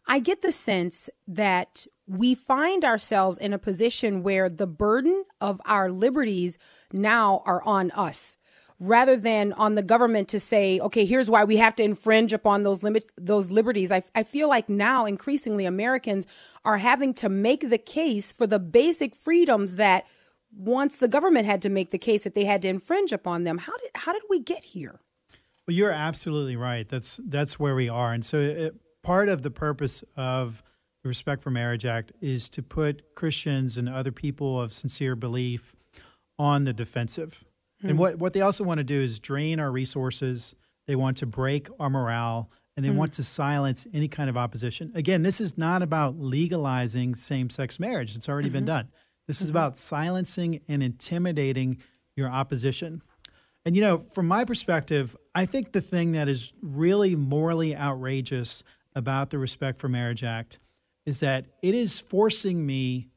[0.07, 5.61] I get the sense that we find ourselves in a position where the burden of
[5.65, 6.57] our liberties
[6.91, 8.35] now are on us
[8.81, 12.63] rather than on the government to say, okay, here's why we have to infringe upon
[12.63, 13.91] those limit those liberties.
[13.91, 16.25] I, I feel like now increasingly Americans
[16.65, 20.05] are having to make the case for the basic freedoms that
[20.51, 23.59] once the government had to make the case that they had to infringe upon them.
[23.59, 24.99] How did how did we get here?
[25.67, 26.89] Well, you're absolutely right.
[26.89, 30.63] That's that's where we are, and so it, part of the purpose of
[31.03, 35.75] the Respect for Marriage Act is to put Christians and other people of sincere belief
[36.39, 37.45] on the defensive.
[37.81, 37.89] Hmm.
[37.89, 40.55] And what what they also want to do is drain our resources.
[40.87, 42.97] They want to break our morale and they hmm.
[42.97, 44.91] want to silence any kind of opposition.
[44.95, 48.15] Again, this is not about legalizing same sex marriage.
[48.15, 48.53] It's already mm-hmm.
[48.53, 48.87] been done.
[49.27, 49.43] This mm-hmm.
[49.45, 51.77] is about silencing and intimidating
[52.15, 53.01] your opposition.
[53.65, 58.63] And, you know, from my perspective, I think the thing that is really morally outrageous
[58.95, 60.59] about the Respect for Marriage Act
[61.05, 63.09] is that it is forcing me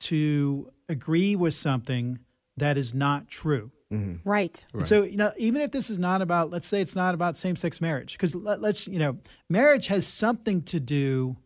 [0.00, 2.18] to agree with something
[2.56, 3.72] that is not true.
[3.92, 4.28] Mm-hmm.
[4.28, 4.64] Right.
[4.72, 4.86] right.
[4.86, 7.56] So, you know, even if this is not about, let's say it's not about same
[7.56, 9.18] sex marriage, because let, us you know,
[9.48, 11.36] marriage has something to do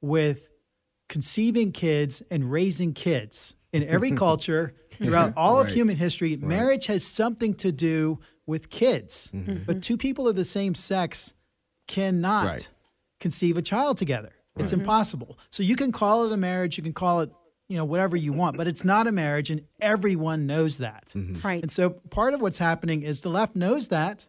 [0.00, 0.48] with
[1.08, 5.68] conceiving kids and raising kids in every culture throughout all right.
[5.68, 6.42] of human history, right.
[6.42, 9.30] marriage has something to do with kids.
[9.34, 9.64] Mm-hmm.
[9.66, 11.34] But two people of the same sex
[11.86, 12.68] cannot Right.
[13.18, 14.32] conceive a child together.
[14.56, 15.38] It's impossible.
[15.48, 17.30] So you can call it a marriage, you can call it,
[17.70, 21.12] you know, whatever you want, but it's not a marriage and everyone knows that.
[21.14, 21.46] Mm-hmm.
[21.46, 21.62] Right.
[21.62, 24.28] And so part of what's happening is the left knows that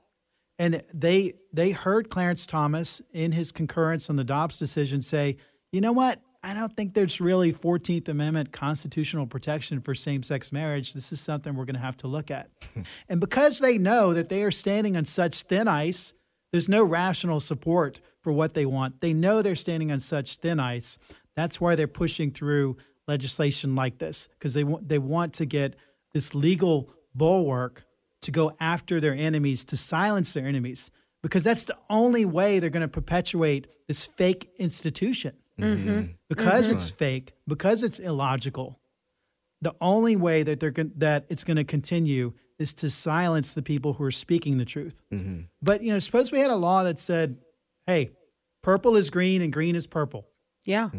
[0.61, 5.37] and they they heard Clarence Thomas in his concurrence on the Dobbs decision say,
[5.71, 6.21] "You know what?
[6.43, 10.93] I don't think there's really 14th Amendment constitutional protection for same-sex marriage.
[10.93, 12.51] This is something we're going to have to look at."
[13.09, 16.13] and because they know that they are standing on such thin ice,
[16.51, 18.99] there's no rational support for what they want.
[18.99, 20.99] They know they're standing on such thin ice.
[21.35, 22.77] That's why they're pushing through
[23.07, 25.75] legislation like this because they want they want to get
[26.13, 27.85] this legal bulwark
[28.21, 30.91] to go after their enemies, to silence their enemies,
[31.23, 35.35] because that's the only way they're going to perpetuate this fake institution.
[35.59, 35.89] Mm-hmm.
[35.89, 36.11] Mm-hmm.
[36.29, 38.79] Because it's fake, because it's illogical,
[39.61, 43.61] the only way that they're gon- that it's going to continue is to silence the
[43.61, 45.01] people who are speaking the truth.
[45.13, 45.41] Mm-hmm.
[45.61, 47.37] But you know, suppose we had a law that said,
[47.85, 48.11] "Hey,
[48.63, 50.27] purple is green and green is purple."
[50.65, 50.89] yeah.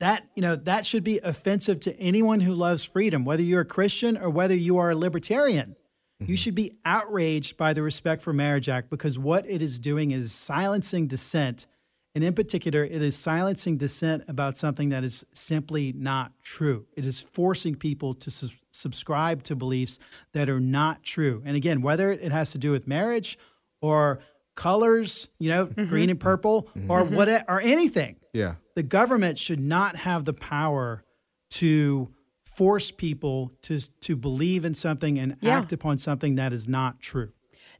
[0.00, 3.66] That you know that should be offensive to anyone who loves freedom whether you're a
[3.66, 5.76] christian or whether you are a libertarian.
[6.18, 6.34] You mm-hmm.
[6.34, 10.32] should be outraged by the respect for marriage act because what it is doing is
[10.32, 11.66] silencing dissent.
[12.14, 16.86] And in particular it is silencing dissent about something that is simply not true.
[16.94, 19.98] It is forcing people to sus- subscribe to beliefs
[20.34, 21.42] that are not true.
[21.46, 23.38] And again whether it has to do with marriage
[23.80, 24.20] or
[24.56, 25.86] colors you know mm-hmm.
[25.86, 27.14] green and purple or mm-hmm.
[27.14, 28.16] what or anything.
[28.34, 28.56] Yeah.
[28.76, 31.04] The government should not have the power
[31.50, 32.08] to
[32.44, 35.58] force people to to believe in something and Yeah.
[35.58, 37.30] act upon something that is not true.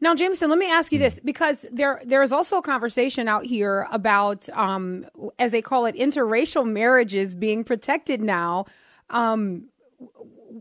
[0.02, 3.44] Now, Jameson, let me ask you this because there there is also a conversation out
[3.44, 5.04] here about, um,
[5.38, 8.64] as they call it, interracial marriages being protected now.
[9.10, 9.68] Um,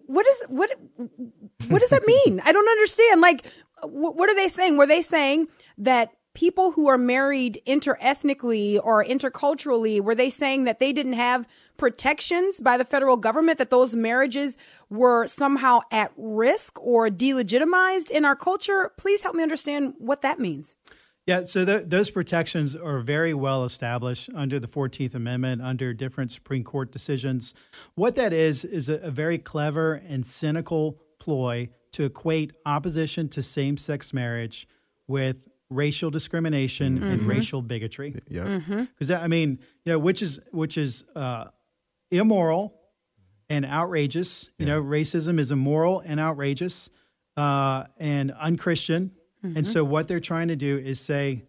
[0.08, 0.70] what is what
[1.70, 2.42] what does that mean?
[2.46, 3.22] I don't understand.
[3.22, 3.46] Like,
[3.84, 4.76] what are they saying?
[4.78, 10.80] Were they saying that people who are married interethnically or interculturally were they saying that
[10.80, 14.58] they didn't have protections by the federal government that those marriages
[14.90, 20.40] were somehow at risk or delegitimized in our culture please help me understand what that
[20.40, 20.76] means
[21.26, 26.32] Yeah, so th- those protections are very well established under the 14th Amendment, under different
[26.32, 27.54] Supreme Court decisions.
[27.94, 33.44] What that is, is a, a very clever and cynical ploy to equate opposition to
[33.44, 34.68] same sex marriage
[35.08, 38.16] with racial discrimination and racial bigotry.
[38.28, 38.60] Yeah.
[38.68, 41.46] because I mean, you know, which is which is uh,
[42.12, 42.76] immoral
[43.50, 44.50] and outrageous.
[44.58, 46.90] You know, racism is immoral and outrageous
[47.38, 49.12] uh, and unchristian.
[49.42, 51.44] And so, what they're trying to do is say,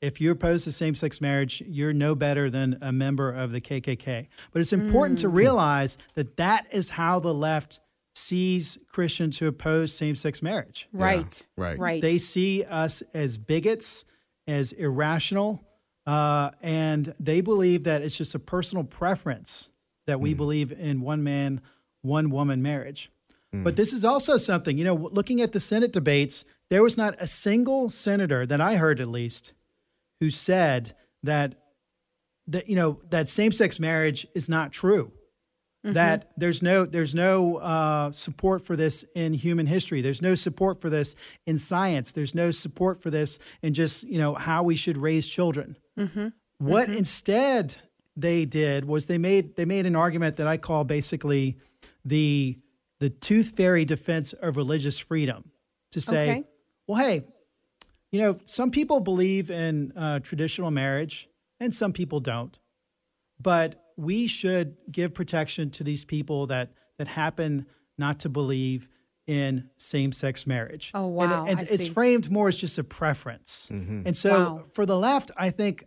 [0.00, 4.28] if you oppose the same-sex marriage, you're no better than a member of the KKK.
[4.50, 7.80] But it's important to realize that that is how the left
[8.18, 10.88] sees Christians who oppose same-sex marriage.
[10.92, 11.78] right right.
[11.78, 14.04] right They see us as bigots,
[14.46, 15.64] as irrational,
[16.06, 19.70] uh, and they believe that it's just a personal preference
[20.06, 21.60] that we believe in one man,
[22.02, 23.10] one woman marriage.
[23.52, 27.14] But this is also something, you know, looking at the Senate debates, there was not
[27.18, 29.54] a single senator that I heard at least
[30.20, 31.54] who said that
[32.46, 35.12] that you know that same-sex marriage is not true
[35.84, 40.02] that there's no there's no uh, support for this in human history.
[40.02, 41.14] There's no support for this
[41.46, 42.12] in science.
[42.12, 45.76] There's no support for this in just you know how we should raise children.
[46.58, 47.76] What instead
[48.16, 51.56] they did was they made they made an argument that I call basically
[52.04, 52.58] the
[53.00, 55.52] the tooth fairy defense of religious freedom
[55.92, 56.44] to say, Okay.
[56.88, 57.24] well, hey,
[58.10, 61.28] you know, some people believe in uh, traditional marriage
[61.60, 62.58] and some people don't
[63.40, 67.66] but we should give protection to these people that that happen
[67.98, 68.88] not to believe
[69.26, 70.90] in same-sex marriage.
[70.94, 71.90] Oh, And- wow, And, I it's see.
[71.90, 73.68] framed more as just a preference.
[73.70, 74.64] And so Wow.
[74.72, 75.84] for the left, I think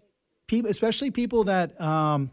[0.48, 2.30] people, especially people that um,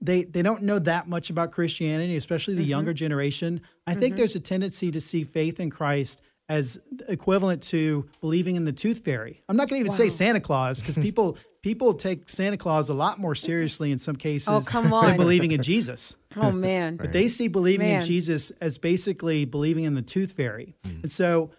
[0.00, 2.70] they they don't know that much about Christianity, especially the Mm-hmm.
[2.70, 3.60] younger generation.
[3.86, 8.64] I think there's a tendency to see faith in Christ as equivalent to believing in
[8.64, 9.42] the tooth fairy.
[9.48, 12.94] I'm not going to even say Santa Claus because people people take Santa Claus a
[12.94, 15.16] lot more seriously in some cases Oh, come than on.
[15.16, 16.14] believing in Jesus.
[16.36, 18.02] oh man But they see believing Man.
[18.02, 20.74] in Jesus as basically believing in the tooth fairy.
[20.84, 21.00] Hmm.
[21.04, 21.52] And so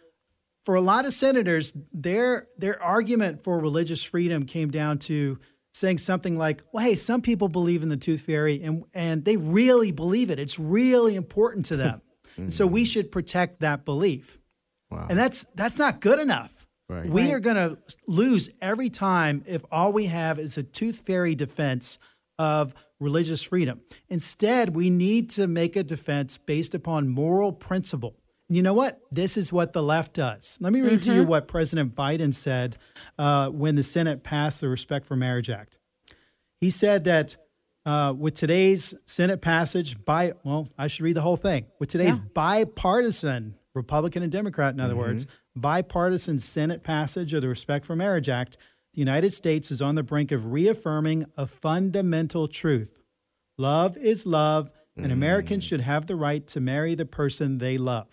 [0.63, 5.39] for a lot of senators, their their argument for religious freedom came down to
[5.73, 9.37] saying something like, "Well, hey, some people believe in the tooth fairy, and and they
[9.37, 10.39] really believe it.
[10.39, 12.01] It's really important to them,
[12.37, 12.85] and so we hmm.
[12.85, 14.39] should protect that belief."
[14.91, 15.07] Wow.
[15.09, 16.64] And that's that's not good enough.
[16.87, 17.09] Right.
[17.09, 17.33] We Right.
[17.33, 17.77] are going to
[18.07, 21.97] lose every time if all we have is a tooth fairy defense
[22.37, 23.81] of religious freedom.
[24.09, 28.15] Instead, we need to make a defense based upon moral principle.
[28.47, 28.99] you know what?
[29.11, 30.59] This is what the left does.
[30.61, 31.29] Let me read to you Mm-hmm.
[31.31, 32.77] what President Biden said
[33.17, 35.79] uh, when the Senate passed the Respect for Marriage Act.
[36.61, 37.37] He said that
[37.87, 41.65] uh, with today's Senate passage, by well, I should read the whole thing.
[41.79, 42.25] With today's Yeah.
[42.35, 45.25] bipartisan, Republican and Democrat, in other words,
[45.55, 48.57] bipartisan Senate passage of the Respect for Marriage Act,
[48.93, 53.01] the United States is on the brink of reaffirming a fundamental truth.
[53.57, 55.69] Love is love, and Americans mm.
[55.69, 58.07] should have the right to marry the person they love.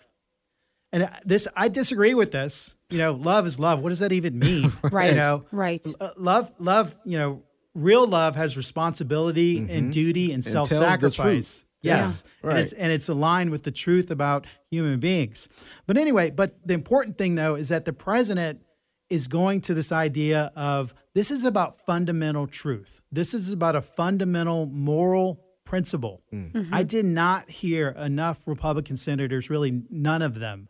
[0.91, 2.75] And uh, this, I disagree with this.
[2.89, 3.81] You know, love is love.
[3.81, 4.71] What does that even mean?
[4.83, 5.11] Right.
[5.11, 5.85] You know, Right.
[5.99, 6.99] uh, love, love.
[7.03, 9.89] You know, real love has responsibility and mm-hmm.
[9.89, 11.65] duty and, tells the self-sacrifice.
[11.83, 12.49] Yes, Yeah.
[12.49, 12.81] and, it's, Right.
[12.81, 15.49] and it's aligned with the truth about human beings.
[15.85, 18.61] But anyway, but the important thing though is that the president
[19.09, 23.01] is going to this idea of this is about fundamental truth.
[23.11, 26.23] This is about a fundamental moral principle.
[26.33, 26.73] Mm-hmm.
[26.73, 30.69] I did not hear enough Republican senators, really none of them,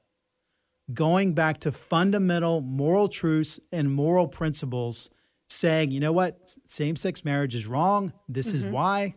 [0.93, 5.09] going back to fundamental moral truths and moral principles,
[5.47, 8.11] saying, you know what, same sex marriage is wrong.
[8.27, 8.73] This is mm-hmm.
[8.73, 9.15] why.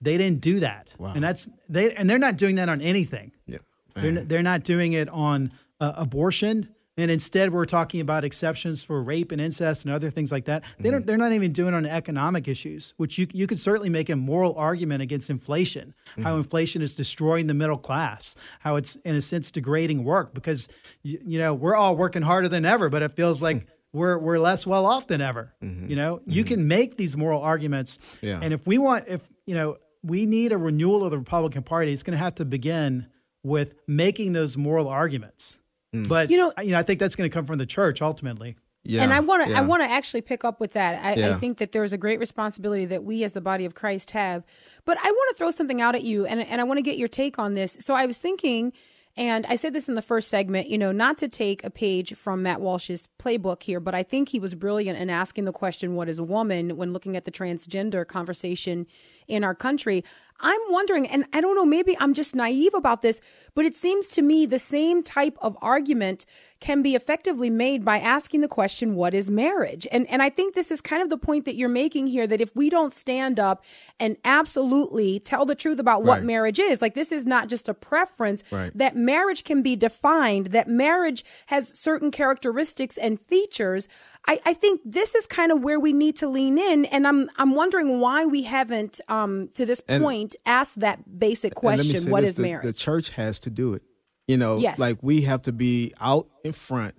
[0.00, 3.32] They didn't do that, and that's they, and they're not doing that on anything.
[3.46, 3.58] Yeah.
[3.94, 6.68] They're, they're not doing it on uh, abortion.
[6.98, 10.64] And instead, we're talking about exceptions for rape and incest and other things like that.
[10.80, 11.00] They don't.
[11.00, 11.06] Mm-hmm.
[11.06, 14.16] They're not even doing it on economic issues, which you you could certainly make a
[14.16, 15.94] moral argument against inflation.
[16.16, 16.38] How mm-hmm.
[16.38, 18.34] inflation is destroying the middle class.
[18.60, 20.68] How it's in a sense degrading work because
[21.02, 24.38] you, you know we're all working harder than ever, but it feels like we're we're
[24.38, 25.52] less well off than ever.
[25.62, 25.90] Mm-hmm.
[25.90, 28.40] You know, you can make these moral arguments, Yeah.
[28.42, 29.76] and if we want, if you know,
[30.06, 33.06] we need a renewal of the Republican Party, it's going to have to begin
[33.42, 35.58] with making those moral arguments.
[35.94, 36.08] Mm.
[36.08, 37.66] But You you know- know, you know, I think that's going to come from the
[37.66, 38.56] church ultimately.
[38.88, 39.02] Yeah.
[39.02, 39.58] and I want to yeah.
[39.58, 41.04] I want to actually pick up with that.
[41.04, 44.12] I, I think that there's a great responsibility that we as the body of Christ
[44.12, 44.44] have.
[44.84, 46.96] But I want to throw something out at you, and and I want to get
[46.96, 47.76] your take on this.
[47.80, 48.72] So I was thinking,
[49.16, 52.14] and I said this in the first segment, you know, not to take a page
[52.14, 55.96] from Matt Walsh's playbook here, but I think he was brilliant in asking the question,
[55.96, 58.86] "What is a woman?" when looking at the transgender conversation
[59.28, 60.04] in our country.
[60.40, 63.20] I'm wondering, and I don't know, maybe I'm just naive about this,
[63.54, 66.26] but it seems to me the same type of argument
[66.60, 69.86] can be effectively made by asking the question, what is marriage?
[69.92, 72.40] And and I think this is kind of the point that you're making here that
[72.40, 73.62] if we don't stand up
[74.00, 76.24] and absolutely tell the truth about what Right.
[76.24, 78.72] marriage is, like this is not just a preference, Right.
[78.74, 83.86] that marriage can be defined, that marriage has certain characteristics and features.
[84.28, 87.28] I, I think this is kind of where we need to lean in, and I'm
[87.36, 91.78] I'm wondering why we haven't, um, to this And- point, asked that basic And let
[91.78, 92.64] me question: What this, is marriage?
[92.64, 93.82] The church has to do it.
[94.26, 94.78] You know, Yes.
[94.78, 96.94] like we have to be out in front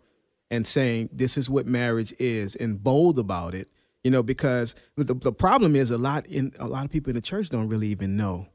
[0.49, 3.67] and saying this is what marriage is and bold about it.
[4.03, 7.15] You know, because the, the problem is a lot in a lot of people in
[7.15, 8.47] the church don't really even know.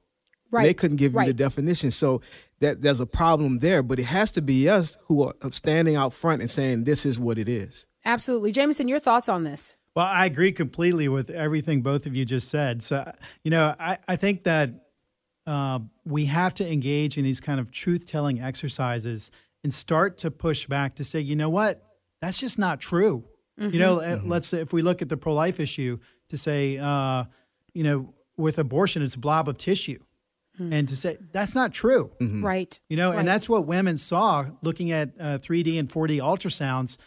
[0.50, 0.64] right?
[0.64, 1.90] They couldn't give you the definition.
[1.90, 2.22] So
[2.60, 6.14] that there's a problem there, but it has to be us who are standing out
[6.14, 7.86] front and saying this is what it is.
[8.06, 8.88] Absolutely, Jameson.
[8.88, 9.74] Your thoughts on this?
[9.94, 12.82] Well, I agree completely with everything both of you just said.
[12.82, 13.12] So,
[13.44, 14.70] you know, I, I think that
[15.46, 19.30] uh, we have to engage in these kind of truth telling exercises
[19.64, 21.82] and start to push back to say, you know what,
[22.20, 23.24] that's just not true.
[23.58, 25.98] You know, uh, let's say if we look at the pro life issue
[26.30, 27.24] to say, uh,
[27.74, 30.00] you know, with abortion, it's a blob of tissue.
[30.58, 32.10] And to say that's not true.
[32.20, 32.78] Right.
[32.88, 33.18] You know, Right.
[33.20, 36.98] and that's what women saw looking at uh, 3D and 4D ultrasounds.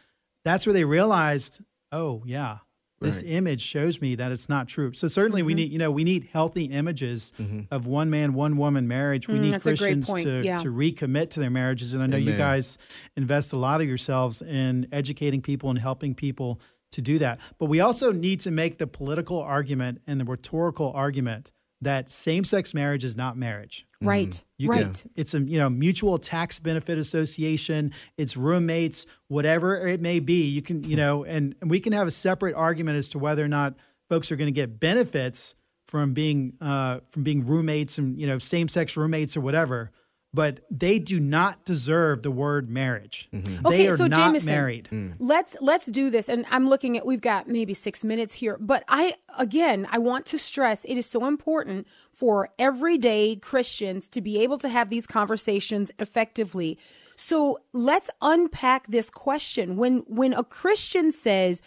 [0.43, 1.61] That's where they realized,
[1.91, 2.57] oh yeah,
[3.01, 3.31] this Right.
[3.33, 4.93] image shows me that it's not true.
[4.93, 5.57] So certainly we Mm-hmm.
[5.57, 7.33] need, you know, we need healthy images
[7.71, 9.27] of one man, one woman marriage.
[9.27, 10.57] We need Mm, that's a great Christians to yeah.
[10.57, 11.93] to recommit to their marriages.
[11.93, 12.77] And I know you guys
[13.17, 16.59] invest a lot of yourselves in educating people and helping people
[16.91, 17.39] to do that.
[17.57, 21.51] But we also need to make the political argument and the rhetorical argument
[21.85, 23.85] that same-sex marriage is not marriage.
[24.01, 24.43] Right.
[24.57, 24.93] You right.
[24.93, 27.91] can, it's a you know mutual tax benefit association.
[28.17, 30.45] It's roommates, whatever it may be.
[30.45, 33.43] You can you know, and, and we can have a separate argument as to whether
[33.43, 33.75] or not
[34.09, 35.55] folks are going to get benefits
[35.85, 39.91] from being uh, from being roommates and you know same sex roommates or whatever.
[40.35, 43.29] But they do not deserve the word marriage.
[43.33, 43.63] Mm-hmm.
[43.63, 44.89] They Okay, are so not Jameson, married.
[44.91, 45.15] Mm.
[45.19, 46.27] Let's let's do this.
[46.29, 48.57] And I'm looking at we've got maybe six minutes here.
[48.59, 54.21] But I again I want to stress it is so important for everyday Christians to
[54.21, 56.77] be able to have these conversations effectively.
[57.15, 59.77] So let's unpack this question.
[59.77, 61.61] When when a Christian says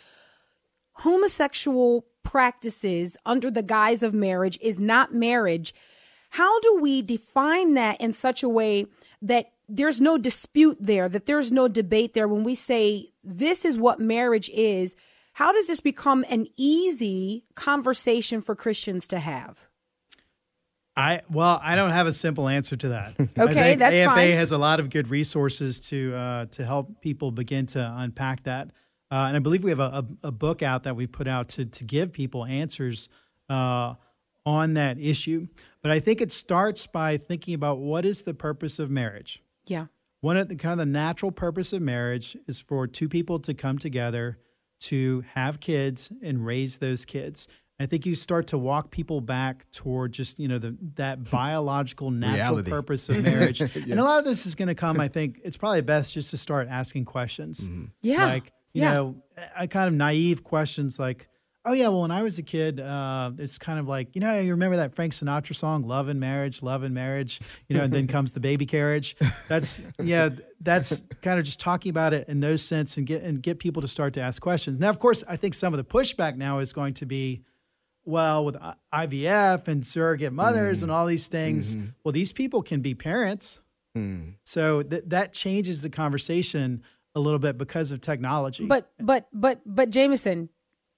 [0.93, 5.73] homosexual practices under the guise of marriage is not marriage,
[6.31, 8.87] how do we define that in such a way
[9.23, 13.77] that there's no dispute there, that there's no debate there when we say this is
[13.77, 14.95] what marriage is?
[15.35, 19.67] How does this become an easy conversation for Christians to have?
[20.97, 23.15] I well, I don't have a simple answer to that.
[23.37, 24.33] I Okay, think that's AFA fine.
[24.33, 28.71] has a lot of good resources to uh, to help people begin to unpack that.
[29.11, 31.51] Uh, and I believe we have a, a, a book out that we put out
[31.51, 33.09] to to give people answers
[33.49, 33.95] uh,
[34.45, 35.47] on that issue.
[35.83, 39.43] But I think it starts by thinking about what is the purpose of marriage.
[39.67, 39.87] Yeah.
[40.21, 43.55] One of the kind of the natural purpose of marriage is for two people to
[43.55, 44.39] come together
[44.81, 47.47] to have kids and raise those kids.
[47.81, 52.11] I think you start to walk people back toward just you know the that biological
[52.11, 52.71] natural Reality.
[52.73, 54.99] purpose of marriage, and a lot of this is going to come.
[54.99, 57.69] I think it's probably best just to start asking questions.
[57.69, 57.85] Mm-hmm.
[58.03, 58.27] Yeah.
[58.27, 58.93] like you Yeah.
[58.95, 59.23] know,
[59.57, 61.29] a kind of naive questions like,
[61.69, 64.41] "Oh yeah, well when I was a kid, uh, it's kind of like you know
[64.41, 67.93] you remember that Frank Sinatra song, Love and Marriage, Love and Marriage, you know, and
[67.93, 69.17] then comes the baby carriage.
[69.49, 73.43] That's yeah, that's kind of just talking about it in those sense and get and
[73.43, 74.79] get people to start to ask questions.
[74.79, 77.43] Now, of course, I think some of the pushback now is going to be.
[78.05, 78.57] Well, with
[78.95, 80.95] IVF and surrogate mothers and mm.
[80.95, 81.89] all these things, mm-hmm.
[82.03, 83.61] well, these people can be parents.
[83.95, 84.37] Mm.
[84.45, 86.83] So th- that changes the conversation
[87.15, 88.65] a little bit because of technology.
[88.65, 90.49] But but but but Jameson,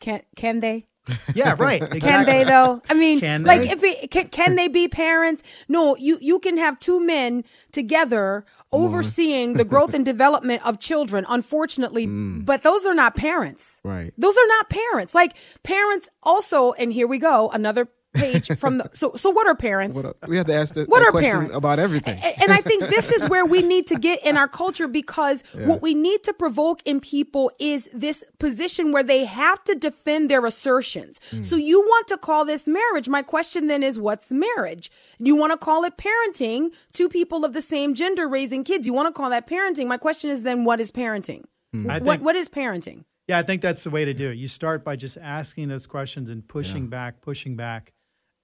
[0.00, 0.86] can can they?
[1.34, 1.80] yeah, right.
[2.00, 2.82] Can they though?
[2.88, 3.70] I mean, Can like they?
[3.70, 5.42] if it can, can they be parents?
[5.68, 7.42] No, you you can have two men
[7.72, 11.24] together overseeing the growth and development of children.
[11.28, 12.44] Unfortunately, mm.
[12.44, 13.80] but those are not parents.
[13.82, 14.12] Right.
[14.18, 15.14] Those are not parents.
[15.14, 18.90] Like parents also, and here we go, another page from the.
[18.92, 19.96] So so what are parents?
[19.96, 21.56] What a- we have to ask the, What that are question parents?
[21.56, 22.18] about everything.
[22.22, 25.42] A- And I think this is where we need to get in our culture because
[25.54, 30.30] what we need to provoke in people is this position where they have to defend
[30.30, 31.20] their assertions.
[31.30, 31.42] Hmm.
[31.42, 33.08] So you want to call this marriage.
[33.08, 34.90] My question then is what's marriage?
[35.18, 38.86] You want to call it parenting, two people of the same gender raising kids.
[38.86, 39.86] You want to call that parenting.
[39.86, 41.44] My question is then what is parenting?
[41.72, 43.04] I What think- what is parenting?
[43.28, 44.38] Yeah, I think that's the way to do it.
[44.38, 47.92] You start by just asking those questions and pushing back, pushing back,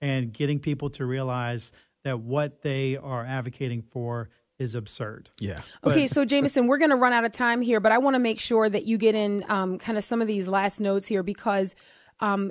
[0.00, 1.72] and getting people to realize
[2.04, 4.28] that what they are advocating for
[4.58, 5.28] is absurd.
[5.38, 5.60] yeah.
[5.84, 8.18] Okay, so Jameson, we're going to run out of time here, but I want to
[8.18, 11.22] make sure that you get in um, kind of some of these last notes here
[11.22, 11.74] because
[12.20, 12.50] um,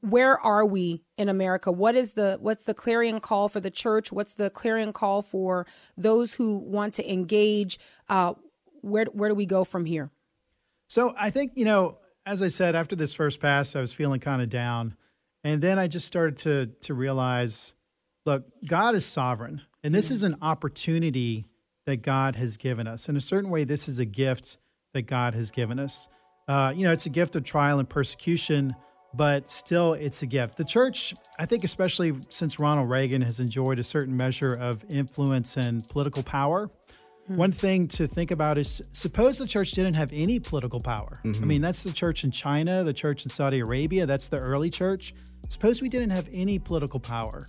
[0.00, 1.70] where are we in America?
[1.70, 4.10] What is the what's the clarion call for the church?
[4.10, 5.66] What's the clarion call for
[5.96, 7.78] those who want to engage?
[8.08, 8.34] Uh,
[8.80, 10.10] where where do we go from here?
[10.88, 14.20] So I think, you know, as I said, after this first pass, I was feeling
[14.20, 14.96] kind of down.
[15.46, 17.76] And then I just started to to realize,
[18.24, 19.62] look, God is sovereign.
[19.84, 21.46] And this is an opportunity
[21.84, 23.08] that God has given us.
[23.08, 24.58] In a certain way, this is a gift
[24.92, 26.08] that God has given us.
[26.48, 28.74] Uh, you know, it's a gift of trial and persecution,
[29.14, 30.56] but still it's a gift.
[30.56, 35.56] The church, I think, especially since Ronald Reagan has enjoyed a certain measure of influence
[35.56, 36.68] and political power.
[37.26, 37.36] Mm-hmm.
[37.36, 41.20] One thing to think about is suppose the church didn't have any political power.
[41.24, 41.42] Mm-hmm.
[41.42, 44.70] I mean, that's the church in China, the church in Saudi Arabia, that's the early
[44.70, 45.12] church.
[45.48, 47.48] Suppose we didn't have any political power.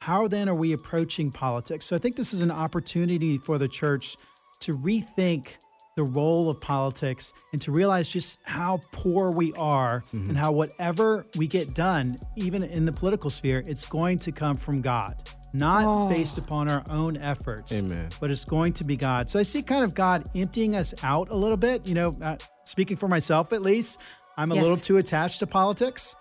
[0.00, 1.86] How then are we approaching politics?
[1.86, 4.16] So I think this is an opportunity for the church
[4.60, 5.54] to rethink
[5.96, 10.30] the role of politics and to realize just how poor we are mm-hmm.
[10.30, 14.56] and how whatever we get done, even in the political sphere, it's going to come
[14.56, 15.22] from God,
[15.52, 18.08] not based upon our own efforts Amen.
[18.20, 19.30] but it's going to be God.
[19.30, 21.86] So I see kind of God emptying us out a little bit.
[21.86, 23.98] You know, uh, speaking for myself at least,
[24.36, 24.62] I'm a Yes.
[24.62, 26.16] little too attached to politics.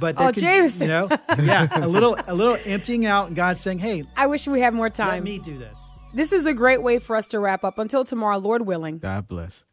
[0.00, 0.82] But Oh, there can- Jameson.
[0.82, 1.08] you know,
[1.38, 4.74] yeah, a little, a little emptying out, and God saying, "Hey, I wish we had
[4.74, 5.06] more time.
[5.08, 5.24] let time.
[5.24, 5.78] me do this."
[6.14, 7.78] This is a great way for us to wrap up.
[7.78, 8.98] Until tomorrow, Lord willing.
[8.98, 9.64] God bless.